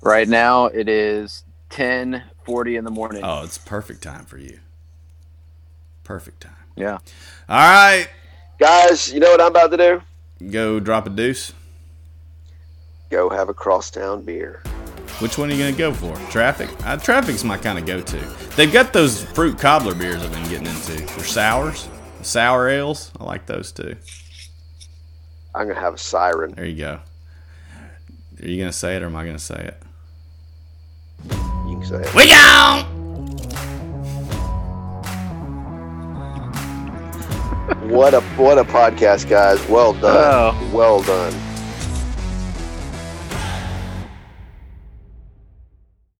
Right 0.00 0.28
now 0.28 0.66
it 0.66 0.88
is 0.88 1.42
ten 1.70 2.22
forty 2.44 2.76
in 2.76 2.84
the 2.84 2.90
morning. 2.90 3.22
Oh, 3.24 3.42
it's 3.42 3.58
perfect 3.58 4.02
time 4.02 4.24
for 4.24 4.38
you. 4.38 4.60
Perfect 6.04 6.42
time. 6.42 6.52
Yeah. 6.78 6.98
All 7.48 7.56
right, 7.58 8.08
Guys, 8.60 9.12
you 9.12 9.20
know 9.20 9.30
what 9.30 9.40
I'm 9.40 9.48
about 9.48 9.70
to 9.72 9.76
do? 9.76 10.02
go 10.50 10.78
drop 10.80 11.06
a 11.06 11.10
deuce. 11.10 11.52
Go 13.10 13.28
have 13.30 13.48
a 13.48 13.54
crosstown 13.54 14.22
beer. 14.22 14.62
Which 15.20 15.36
one 15.38 15.50
are 15.50 15.54
you 15.54 15.58
gonna 15.64 15.76
go 15.76 15.92
for? 15.92 16.14
Traffic. 16.30 16.68
Uh, 16.84 16.96
traffic's 16.96 17.42
my 17.42 17.56
kind 17.56 17.78
of 17.78 17.86
go-to. 17.86 18.18
They've 18.56 18.72
got 18.72 18.92
those 18.92 19.24
fruit 19.24 19.58
cobbler 19.58 19.94
beers 19.94 20.22
I've 20.22 20.30
been 20.32 20.42
getting 20.48 20.66
into. 20.66 20.92
They're 20.92 21.24
sours, 21.24 21.88
sour 22.22 22.68
ales. 22.68 23.10
I 23.18 23.24
like 23.24 23.46
those 23.46 23.72
too. 23.72 23.96
I'm 25.54 25.66
gonna 25.66 25.80
have 25.80 25.94
a 25.94 25.98
siren. 25.98 26.52
There 26.52 26.66
you 26.66 26.76
go. 26.76 27.00
Are 28.42 28.46
you 28.48 28.58
gonna 28.60 28.72
say 28.72 28.94
it 28.96 29.02
or 29.02 29.06
am 29.06 29.16
I 29.16 29.24
gonna 29.26 29.38
say 29.40 29.56
it? 29.72 29.82
You 31.66 31.78
can 31.80 31.84
say 31.84 31.96
it. 32.02 32.14
We 32.14 32.28
gone. 32.28 32.97
What 37.88 38.14
a 38.14 38.20
what 38.36 38.58
a 38.58 38.64
podcast, 38.64 39.28
guys. 39.28 39.66
Well 39.68 39.92
done. 39.92 40.54
Oh. 40.56 40.70
Well 40.72 41.02
done. 41.02 41.32